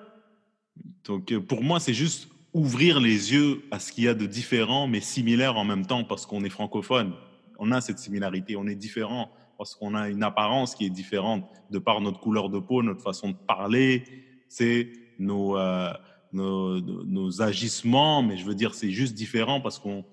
[1.03, 4.25] Donc, euh, pour moi, c'est juste ouvrir les yeux à ce qu'il y a de
[4.25, 7.13] différent, mais similaire en même temps, parce qu'on est francophone.
[7.59, 11.45] On a cette similarité, on est différent, parce qu'on a une apparence qui est différente,
[11.69, 14.03] de par notre couleur de peau, notre façon de parler,
[14.47, 15.91] c'est nos, euh,
[16.33, 20.05] nos, nos, agissements, mais je veux dire, c'est juste différent parce qu'on,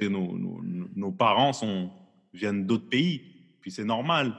[0.00, 0.60] nos, nos,
[0.94, 1.90] nos, parents sont,
[2.32, 3.22] viennent d'autres pays,
[3.60, 4.38] puis c'est normal.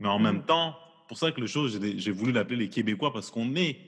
[0.00, 0.46] Mais en même mm.
[0.46, 0.76] temps,
[1.06, 3.78] pour ça que le chose, j'ai voulu l'appeler les Québécois, parce qu'on est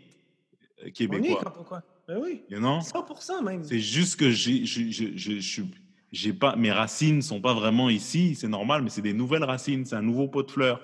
[0.94, 1.38] Québécois.
[1.44, 1.82] On est, pourquoi?
[2.06, 2.42] Ben oui.
[2.48, 2.80] You know?
[2.80, 3.64] 100 même.
[3.64, 4.64] C'est juste que j'ai,
[6.10, 9.84] j'ai pas, mes racines sont pas vraiment ici, c'est normal, mais c'est des nouvelles racines,
[9.84, 10.80] c'est un nouveau pot de fleurs.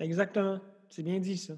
[0.00, 0.60] Exactement.
[0.88, 1.54] C'est bien dit, ça.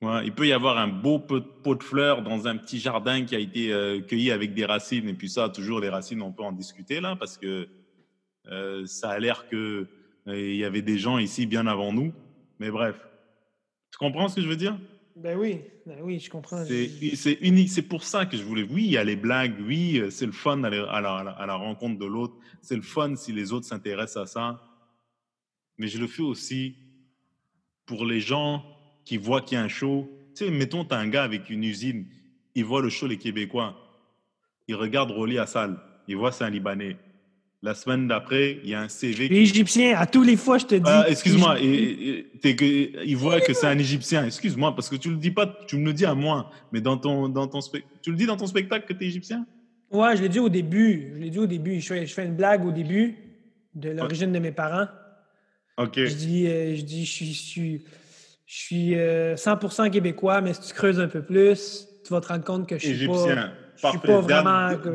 [0.00, 3.34] Ouais, il peut y avoir un beau pot de fleurs dans un petit jardin qui
[3.34, 5.08] a été euh, cueilli avec des racines.
[5.08, 7.68] Et puis ça, toujours les racines, on peut en discuter là, parce que
[8.46, 9.88] euh, ça a l'air que
[10.28, 12.12] euh, il y avait des gens ici bien avant nous.
[12.58, 12.96] Mais bref,
[13.90, 14.78] tu comprends ce que je veux dire?
[15.16, 16.64] Ben oui, ben oui, je comprends.
[16.64, 17.70] C'est unique.
[17.70, 18.62] C'est pour ça que je voulais.
[18.62, 19.54] Oui, il y a les blagues.
[19.66, 22.34] Oui, c'est le fun à la, à la rencontre de l'autre.
[22.62, 24.62] C'est le fun si les autres s'intéressent à ça.
[25.76, 26.76] Mais je le fais aussi
[27.84, 28.64] pour les gens
[29.04, 30.08] qui voient qu'il y a un show.
[30.36, 32.06] Tu sais, mettons, tu as un gars avec une usine.
[32.54, 33.76] Il voit le show Les Québécois.
[34.68, 35.80] Il regarde Rolly à salle.
[36.06, 36.96] Il voit c'est un Libanais.
[37.60, 39.24] La semaine d'après, il y a un CV.
[39.34, 40.82] Égyptien, à tous les fois, je te dis.
[40.84, 44.24] Ah, excuse-moi, il voit que c'est un Égyptien.
[44.24, 46.96] Excuse-moi, parce que tu le dis pas, tu me le dis à moi, mais dans
[46.96, 47.58] ton, dans ton
[48.00, 49.44] tu le dis dans ton spectacle que tu es Égyptien?
[49.90, 51.12] Ouais, je l'ai dit au début.
[51.14, 51.80] Je l'ai dit au début.
[51.80, 53.16] Je fais, je fais, une blague au début
[53.74, 54.86] de l'origine de mes parents.
[55.78, 55.94] OK.
[55.96, 57.84] Je dis, euh, je, dis je suis, je suis,
[58.46, 62.28] je suis 100% euh, québécois, mais si tu creuses un peu plus, tu vas te
[62.28, 63.34] rendre compte que je suis Égyptien.
[63.34, 63.52] pas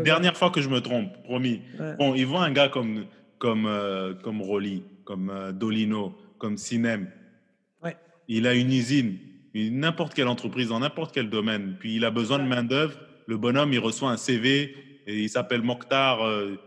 [0.03, 1.61] Dernière fois que je me trompe, promis.
[1.97, 3.05] Bon, ils voient un gars comme,
[3.37, 7.09] comme, euh, comme Rolly, comme euh, Dolino, comme Sinem.
[7.83, 7.97] Ouais.
[8.27, 9.17] Il a une usine,
[9.53, 11.75] n'importe quelle entreprise, dans n'importe quel domaine.
[11.79, 12.97] Puis il a besoin de main-d'œuvre.
[13.27, 14.75] Le bonhomme, il reçoit un CV
[15.07, 16.59] et il s'appelle Mokhtar euh.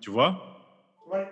[0.00, 0.70] Tu vois?
[1.12, 1.26] Ouais.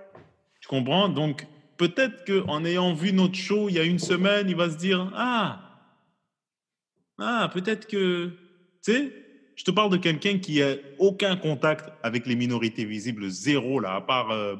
[0.60, 1.08] Tu comprends?
[1.08, 4.76] Donc, peut-être qu'en ayant vu notre show il y a une semaine, il va se
[4.76, 5.60] dire Ah,
[7.18, 8.30] ah peut-être que.
[8.84, 9.23] Tu sais
[9.56, 13.94] je te parle de quelqu'un qui a aucun contact avec les minorités visibles, zéro là,
[13.94, 14.56] à part euh,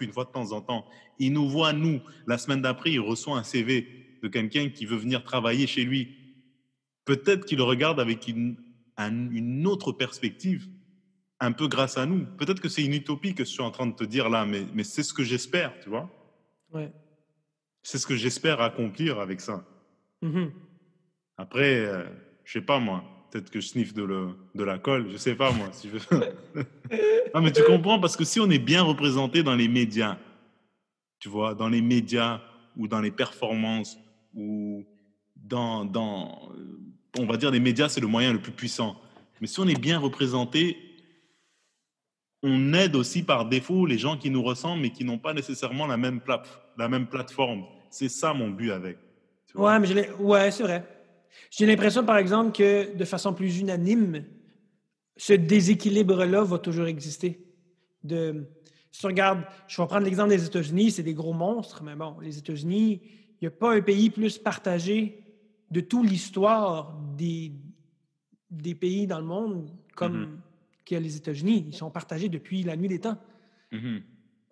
[0.00, 0.84] une fois de temps en temps.
[1.18, 3.86] Il nous voit, nous, la semaine d'après, il reçoit un CV
[4.22, 6.16] de quelqu'un qui veut venir travailler chez lui.
[7.04, 8.56] Peut-être qu'il le regarde avec une,
[8.98, 10.68] une autre perspective,
[11.38, 12.24] un peu grâce à nous.
[12.36, 14.64] Peut-être que c'est une utopie que je suis en train de te dire là, mais,
[14.74, 16.10] mais c'est ce que j'espère, tu vois.
[16.72, 16.92] Ouais.
[17.82, 19.64] C'est ce que j'espère accomplir avec ça.
[20.22, 20.50] Mm-hmm.
[21.36, 22.04] Après, euh,
[22.44, 25.34] je sais pas moi Peut-être que je sniffe de, le, de la colle, je sais
[25.34, 25.68] pas moi.
[25.72, 25.96] Si je...
[27.34, 30.18] non, mais tu comprends, parce que si on est bien représenté dans les médias,
[31.18, 32.42] tu vois, dans les médias
[32.76, 33.98] ou dans les performances
[34.34, 34.84] ou
[35.34, 36.52] dans, dans
[37.18, 39.00] on va dire, les médias, c'est le moyen le plus puissant.
[39.40, 40.76] Mais si on est bien représenté,
[42.42, 45.86] on aide aussi par défaut les gens qui nous ressemblent mais qui n'ont pas nécessairement
[45.86, 46.20] la même,
[46.76, 47.64] la même plateforme.
[47.88, 48.98] C'est ça mon but avec.
[49.54, 50.84] Ouais, mais ouais, c'est vrai.
[51.50, 54.24] J'ai l'impression, par exemple, que de façon plus unanime,
[55.16, 57.44] ce déséquilibre-là va toujours exister.
[58.02, 58.46] De,
[58.90, 62.16] si tu regardes, je vais prendre l'exemple des États-Unis, c'est des gros monstres, mais bon,
[62.20, 65.22] les États-Unis, il n'y a pas un pays plus partagé
[65.70, 67.52] de toute l'histoire des,
[68.50, 70.84] des pays dans le monde comme mm-hmm.
[70.84, 71.66] que les États-Unis.
[71.68, 73.18] Ils sont partagés depuis la nuit des temps.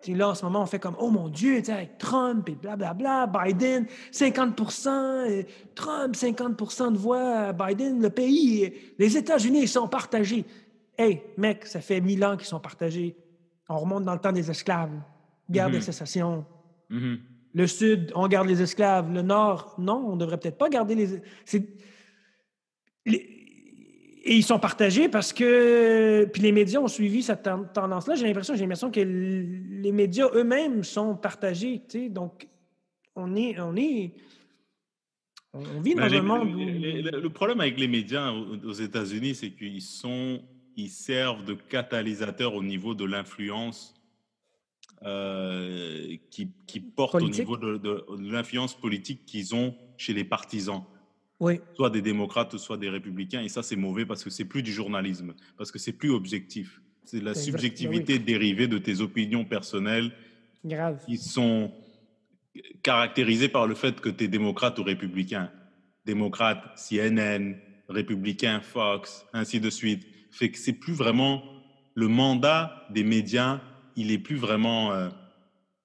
[0.03, 3.27] Mm-hmm là, en ce moment, on fait comme, oh mon Dieu, avec Trump et blablabla,
[3.27, 5.45] Biden, 50%
[5.75, 10.45] Trump, 50% de voix, Biden, le pays, les États-Unis, sont partagés.
[10.97, 13.15] Hey, mec, ça fait mille ans qu'ils sont partagés.
[13.69, 14.91] On remonte dans le temps des esclaves,
[15.49, 15.81] guerre de mm-hmm.
[15.81, 16.45] sécession.
[16.89, 17.19] Mm-hmm.
[17.53, 19.11] Le Sud, on garde les esclaves.
[19.11, 21.21] Le Nord, non, on ne devrait peut-être pas garder les...
[23.05, 23.40] les
[24.23, 26.25] et ils sont partagés parce que.
[26.31, 27.43] Puis les médias ont suivi cette
[27.73, 28.15] tendance-là.
[28.15, 31.81] J'ai l'impression, j'ai l'impression que les médias eux-mêmes sont partagés.
[31.89, 32.47] Tu sais, donc,
[33.15, 33.59] on est.
[33.59, 34.13] On est
[35.53, 36.59] on vit dans un monde où...
[36.59, 40.41] Le problème avec les médias aux États-Unis, c'est qu'ils sont,
[40.77, 43.93] ils servent de catalyseur au niveau de l'influence
[45.03, 50.85] euh, qui, qui, porte au niveau de, de l'influence politique qu'ils ont chez les partisans
[51.73, 53.41] soit des démocrates, soit des républicains.
[53.41, 56.81] Et ça, c'est mauvais parce que c'est plus du journalisme, parce que c'est plus objectif.
[57.03, 60.11] C'est la subjectivité dérivée de tes opinions personnelles
[60.63, 61.03] Grave.
[61.05, 61.71] qui sont
[62.83, 65.51] caractérisées par le fait que tu es démocrate ou républicain.
[66.05, 67.55] Démocrate, CNN,
[67.89, 70.05] républicain, Fox, ainsi de suite.
[70.31, 71.43] Fait que c'est plus vraiment
[71.95, 73.61] le mandat des médias,
[73.95, 75.09] il est plus vraiment euh,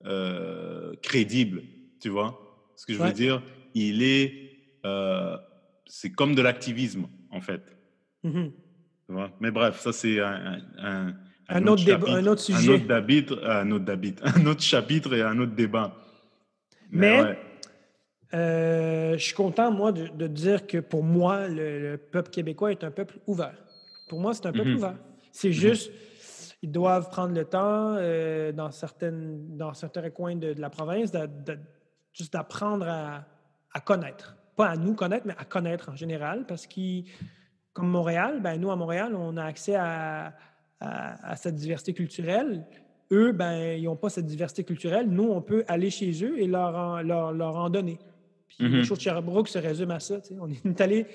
[0.05, 1.63] euh, crédible,
[2.01, 2.47] tu vois
[2.77, 3.43] ce que je veux dire?
[3.75, 4.46] Il est
[5.87, 7.63] c'est comme de l'activisme, en fait.
[8.25, 8.51] Mm-hmm.
[9.41, 10.59] Mais bref, ça, c'est un,
[11.49, 12.71] un, autre, chapitre, un autre sujet.
[12.71, 13.93] Un autre, chapitre, un, autre
[14.37, 15.95] un autre chapitre et un autre débat.
[16.91, 17.39] Mais,
[18.35, 22.91] euh, je suis content, moi, de, dire que pour moi, le, peuple québécois est un
[22.91, 23.57] peuple ouvert.
[24.09, 24.77] Pour moi, c'est un peuple mm-hmm.
[24.77, 24.97] ouvert.
[25.31, 25.53] C'est mm-hmm.
[25.53, 25.93] juste,
[26.63, 31.29] ils doivent prendre le temps euh, dans, certaines, dans certains coins de, la province de,
[32.13, 33.25] juste d'apprendre à,
[33.73, 37.03] à connaître pas à nous connaître, mais à connaître en général, parce que,
[37.73, 40.35] comme Montréal, ben, nous, à Montréal, on a accès à,
[40.81, 42.67] à, cette diversité culturelle.
[43.13, 45.09] Eux, ben, ils n'ont pas cette diversité culturelle.
[45.09, 47.99] Nous, on peut aller chez eux et leur en, leur, leur en donner.
[48.49, 48.71] Puis mm-hmm.
[48.71, 50.21] les choses de Sherbrooke se résument à ça.
[50.41, 51.07] On est allé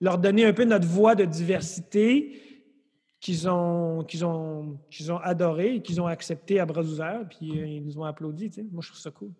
[0.00, 2.40] leur donner un peu notre voix de diversité
[3.20, 7.58] qu'ils ont, qu'ils ont, qu'ils ont adoré et qu'ils ont accepté à bras ouverts, puis
[7.58, 8.50] euh, ils nous ont applaudi.
[8.70, 9.30] Moi, je trouve ça cool.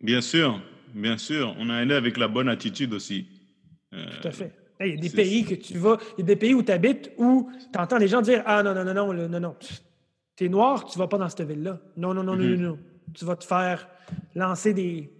[0.00, 0.60] Bien sûr,
[0.94, 1.54] bien sûr.
[1.58, 3.26] On a allé avec la bonne attitude aussi.
[3.90, 4.52] Tout à fait.
[4.80, 6.72] Il y a des pays que tu vas, il y a des pays où tu
[6.72, 9.56] habites où tu entends les gens dire Ah non, non, non, non, non, non,
[10.36, 11.78] t'es noir, tu vas pas dans cette ville-là.
[11.96, 12.56] Non, non, non, non, mm-hmm.
[12.58, 12.78] non,
[13.14, 13.88] Tu vas te faire
[14.34, 15.12] lancer des,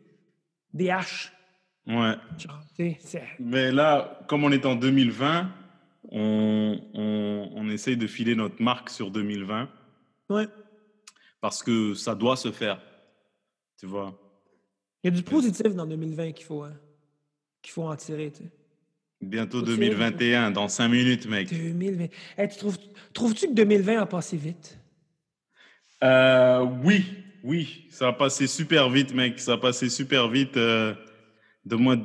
[0.72, 1.32] des haches.
[1.86, 2.14] Ouais.
[3.38, 5.50] Mais là, comme on est en 2020,
[6.10, 9.68] on, on, on, essaye de filer notre marque sur 2020.
[10.30, 10.48] Ouais.
[11.40, 12.80] Parce que ça doit se faire.
[13.78, 14.18] Tu vois?
[15.04, 16.72] Il y a du positif dans 2020 qu'il faut, hein,
[17.60, 18.32] qu'il faut en tirer.
[18.32, 18.44] Tu.
[19.20, 21.50] Bientôt 2021, dans cinq minutes, mec.
[21.50, 22.06] 2020.
[22.48, 22.78] tu trouves,
[23.12, 24.78] trouves-tu que 2020 a passé vite?
[26.02, 27.04] Euh, oui,
[27.42, 27.86] oui.
[27.90, 29.38] Ça a passé super vite, mec.
[29.38, 30.56] Ça a passé super vite.
[30.56, 30.94] Euh,
[31.66, 31.96] de moi,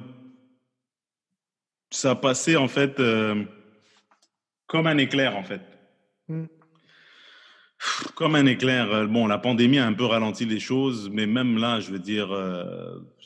[1.92, 3.46] ça a passé, en fait, euh,
[4.68, 5.62] comme un éclair, en fait.
[6.28, 6.48] Hmm.
[8.16, 9.08] Comme un éclair.
[9.08, 12.30] Bon, la pandémie a un peu ralenti les choses, mais même là, je veux dire,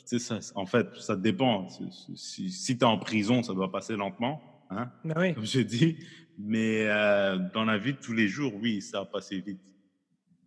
[0.04, 1.68] ça, en fait, ça dépend.
[2.14, 4.40] Si, si tu es en prison, ça doit passer lentement,
[4.70, 5.96] hein, ben comme je dis.
[6.38, 9.60] Mais euh, dans la vie de tous les jours, oui, ça a passé vite.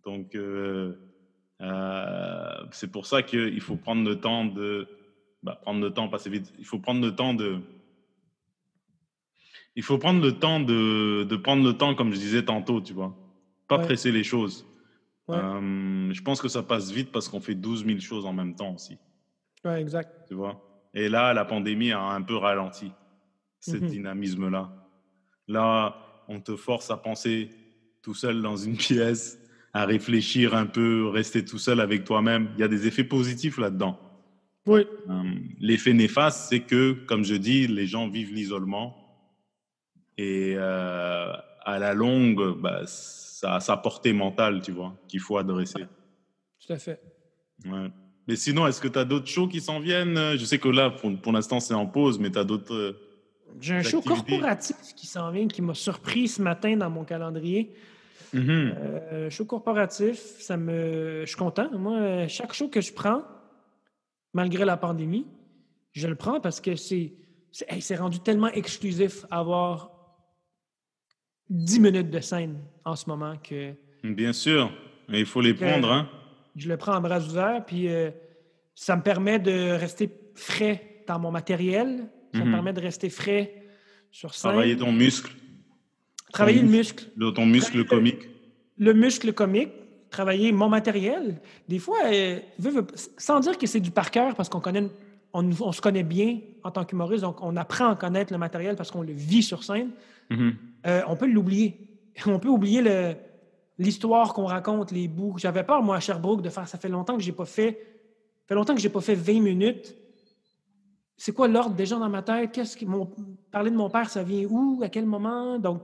[0.04, 0.94] Donc, euh,
[1.60, 4.86] euh, c'est pour ça qu'il faut prendre le temps de.
[5.42, 6.52] Bah, prendre le temps, passer vite.
[6.58, 7.60] Il faut prendre le temps de.
[9.76, 12.92] Il faut prendre le temps de, de prendre le temps, comme je disais tantôt, tu
[12.92, 13.16] vois.
[13.68, 14.66] Pas presser les choses.
[15.28, 18.74] je pense que ça passe vite parce qu'on fait 12 000 choses en même temps
[18.74, 18.96] aussi.
[19.64, 20.26] Ouais, exact.
[20.28, 20.64] Tu vois?
[20.94, 22.90] Et là, la pandémie a un peu ralenti
[23.60, 23.86] ce mhm.
[23.86, 24.72] dynamisme-là.
[25.48, 25.96] Là,
[26.28, 27.50] on te force à penser
[28.02, 29.38] tout seul dans une pièce,
[29.72, 32.50] à réfléchir un peu, rester tout seul avec toi-même.
[32.56, 33.98] Il y a des effets positifs là-dedans.
[34.66, 34.86] Oui.
[35.08, 35.22] Euh,
[35.60, 38.96] l'effet néfaste, c'est que, comme je dis, les gens vivent l'isolement.
[40.18, 41.32] Et euh,
[41.64, 45.86] à la longue, bah, ça a sa portée mentale, tu vois, qu'il faut adresser.
[46.66, 47.00] Tout à fait.
[47.64, 47.90] Ouais.
[48.26, 50.36] Mais sinon, est-ce que tu as d'autres shows qui s'en viennent?
[50.36, 52.74] Je sais que là, pour, l'instant, c'est en pause, mais tu as d'autres.
[52.74, 53.00] Euh,
[53.60, 57.72] J'ai un show corporatif qui s'en vient, qui m'a surpris ce matin dans mon calendrier.
[58.34, 61.22] Euh, show corporatif, ça me...
[61.22, 61.70] je suis content.
[61.72, 63.22] Moi, chaque show que je prends,
[64.34, 65.26] malgré la pandémie,
[65.92, 67.14] je le prends parce que c'est
[67.50, 69.97] c'est rendu tellement exclusif avoir
[71.50, 73.72] 10 minutes de scène en ce moment que.
[74.04, 74.70] Bien sûr,
[75.08, 75.90] mais il faut les prendre.
[75.90, 76.08] Hein?
[76.58, 78.10] je le prends en bras ouverts, puis euh,
[78.74, 82.08] ça me permet de rester frais dans mon matériel.
[82.34, 82.52] Ça me mhm.
[82.52, 83.54] permet de rester frais
[84.10, 84.50] sur scène.
[84.50, 85.32] Travailler ton muscle.
[86.32, 87.06] Travailler le muscle.
[87.34, 88.28] ton muscle comique.
[88.76, 89.70] Le, muscle comique.
[90.10, 91.40] Travailler mon matériel.
[91.68, 92.40] Des fois, euh,
[93.16, 94.88] sans dire que c'est du par cœur, parce qu'on connaît,
[95.32, 98.90] on, se connaît bien en tant qu'humoriste, donc on apprend à connaître le matériel parce
[98.90, 99.90] qu'on le vit sur scène.
[100.30, 100.56] Mhm.
[100.86, 101.84] Euh, on peut l'oublier.
[102.26, 103.14] On peut oublier le,
[103.78, 105.34] l'histoire qu'on raconte, les bouts.
[105.38, 106.66] J'avais peur, moi, à Sherbrooke, de faire.
[106.66, 107.78] Ça fait longtemps que j'ai pas fait.
[108.40, 109.94] Ça fait longtemps que j'ai pas fait 20 minutes.
[111.16, 112.50] C'est quoi l'ordre déjà dans ma tête?
[112.50, 112.86] Qu'est-ce qui.
[112.86, 113.08] Mon,
[113.52, 114.80] parler de mon père, ça vient où?
[114.82, 115.60] À quel moment?
[115.60, 115.82] Donc,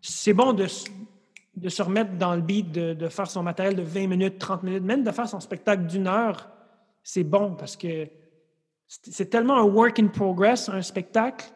[0.00, 0.66] c'est bon de,
[1.56, 4.82] de se remettre dans le beat, de, faire son matériel de 20 minutes, 30 minutes,
[4.82, 6.48] même de faire son spectacle d'une heure.
[7.02, 8.08] C'est bon parce que
[8.86, 11.46] c'est tellement un work in progress, un spectacle,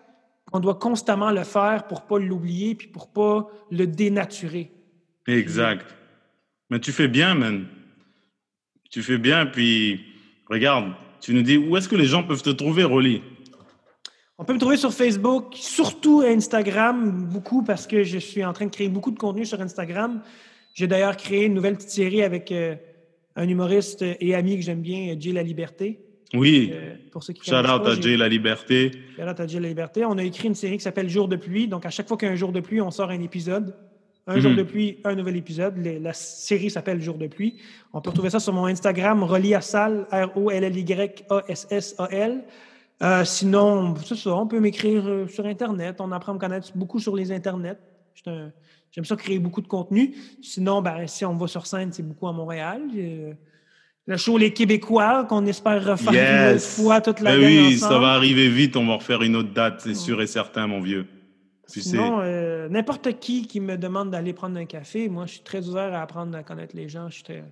[0.51, 4.73] qu'on doit constamment le faire pour pas l'oublier puis pour pas le dénaturer.
[5.27, 5.87] Exact.
[6.71, 7.67] Mais tu fais bien, man.
[8.91, 10.01] Tu fais bien, puis
[10.49, 13.23] regarde, tu nous dis où est-ce que les gens peuvent te trouver, Rolly?
[14.39, 18.67] On peut me trouver sur Facebook, surtout Instagram, beaucoup parce que je suis en train
[18.67, 20.23] de créer beaucoup de contenu sur Instagram.
[20.75, 22.77] J'ai d'ailleurs créé une nouvelle petite série avec euh,
[23.35, 26.08] un humoriste et ami que j'aime bien, Jay La Liberté.
[26.35, 26.73] Oui.
[26.75, 28.91] Euh, pour ceux qui Shout out à Jay La Liberté.
[29.17, 30.05] Shout out à Jay La Liberté.
[30.05, 31.69] On a écrit une série qui s'appelle Jour de pluie.
[31.69, 33.75] Donc, à chaque fois qu'il y a un jour de pluie, on sort un épisode.
[34.27, 34.59] Un jour mhm.
[34.59, 35.79] de pluie, un nouvel épisode.
[35.79, 37.57] la série s'appelle Jour de pluie.
[37.95, 41.25] On peut retrouver ça sur mon Instagram, Roliassal, R-O-L-L-Y-A-S-S-A-L.
[43.03, 45.97] Euh, sinon, c'est ça, on peut m'écrire euh, sur Internet.
[46.01, 47.79] On apprend à me connaître beaucoup sur les Internets.
[48.91, 50.15] J'aime ça créer beaucoup de contenu.
[50.43, 52.83] Sinon, ben, si on va sur scène, c'est beaucoup à Montréal.
[52.97, 53.33] Euh,
[54.09, 57.99] le show Les Québécois, qu'on espère refaire une autre fois toute la ben Oui, ça
[57.99, 58.75] va arriver vite.
[58.75, 61.07] On va refaire une autre date, c'est sûr et certain, mon vieux.
[61.67, 65.69] Sinon, euh, n'importe qui qui me demande d'aller prendre un café, moi, je suis très
[65.69, 67.11] ouvert à apprendre à connaître les gens.
[67.11, 67.45] Je suis très...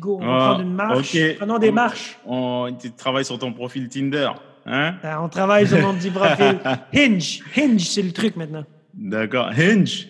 [0.00, 1.16] Go, on va ah, prendre une marche.
[1.38, 2.18] Prenons des marches.
[2.26, 4.30] On, tu travailles sur ton profil Tinder,
[4.66, 4.96] hein?
[5.00, 6.58] Ben, on travaille sur mon petit profil.
[6.92, 7.40] Hinge.
[7.56, 8.64] Hinge, c'est le truc maintenant.
[8.92, 9.50] D'accord.
[9.56, 10.08] Hinge?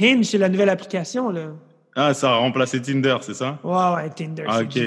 [0.00, 1.48] Hinge, c'est la nouvelle application, là.
[1.96, 3.58] Ah, ça a remplacé Tinder, c'est ça?
[3.64, 4.44] Ouais, ouais, Tinder.
[4.46, 4.78] Ah, OK.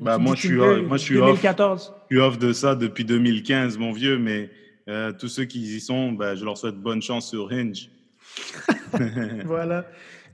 [0.00, 1.92] Bah, moi, je suis, moi, je suis 2014.
[2.10, 4.50] je suis off de ça depuis 2015, mon vieux, mais
[4.88, 7.88] euh, tous ceux qui y sont, ben, je leur souhaite bonne chance sur Hinge.
[9.44, 9.86] voilà.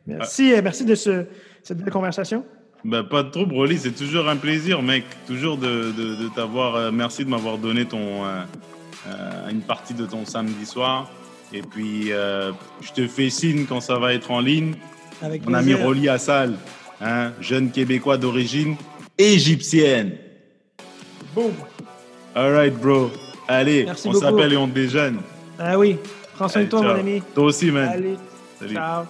[0.06, 1.26] Merci, euh, merci de ce,
[1.62, 2.44] cette belle conversation.
[2.84, 3.78] Ben, pas de trouble, Rolly.
[3.78, 5.04] C'est toujours un plaisir, mec.
[5.26, 6.76] Toujours de, de, t'avoir.
[6.76, 11.11] Euh, merci de m'avoir donné ton, euh, une partie de ton samedi soir.
[11.52, 14.74] Et puis, je te fais signe quand ça va être en ligne.
[15.20, 15.84] Avec Mon ami plaisir.
[15.84, 16.54] Rolly Assal,
[17.00, 18.76] hein, jeune Québécois d'origine
[19.21, 20.12] égyptienne.
[21.35, 21.53] Boom.
[22.35, 23.11] All right, bro.
[23.47, 25.21] Allez, Merci on s'appelle et on déjeune.
[25.59, 25.97] Ah oui.
[26.35, 27.23] Prends soin de toi, mon ami.
[27.35, 27.89] Toi aussi, man.
[27.89, 28.16] Allez.
[28.59, 28.75] Salut.
[28.75, 29.05] Ciao.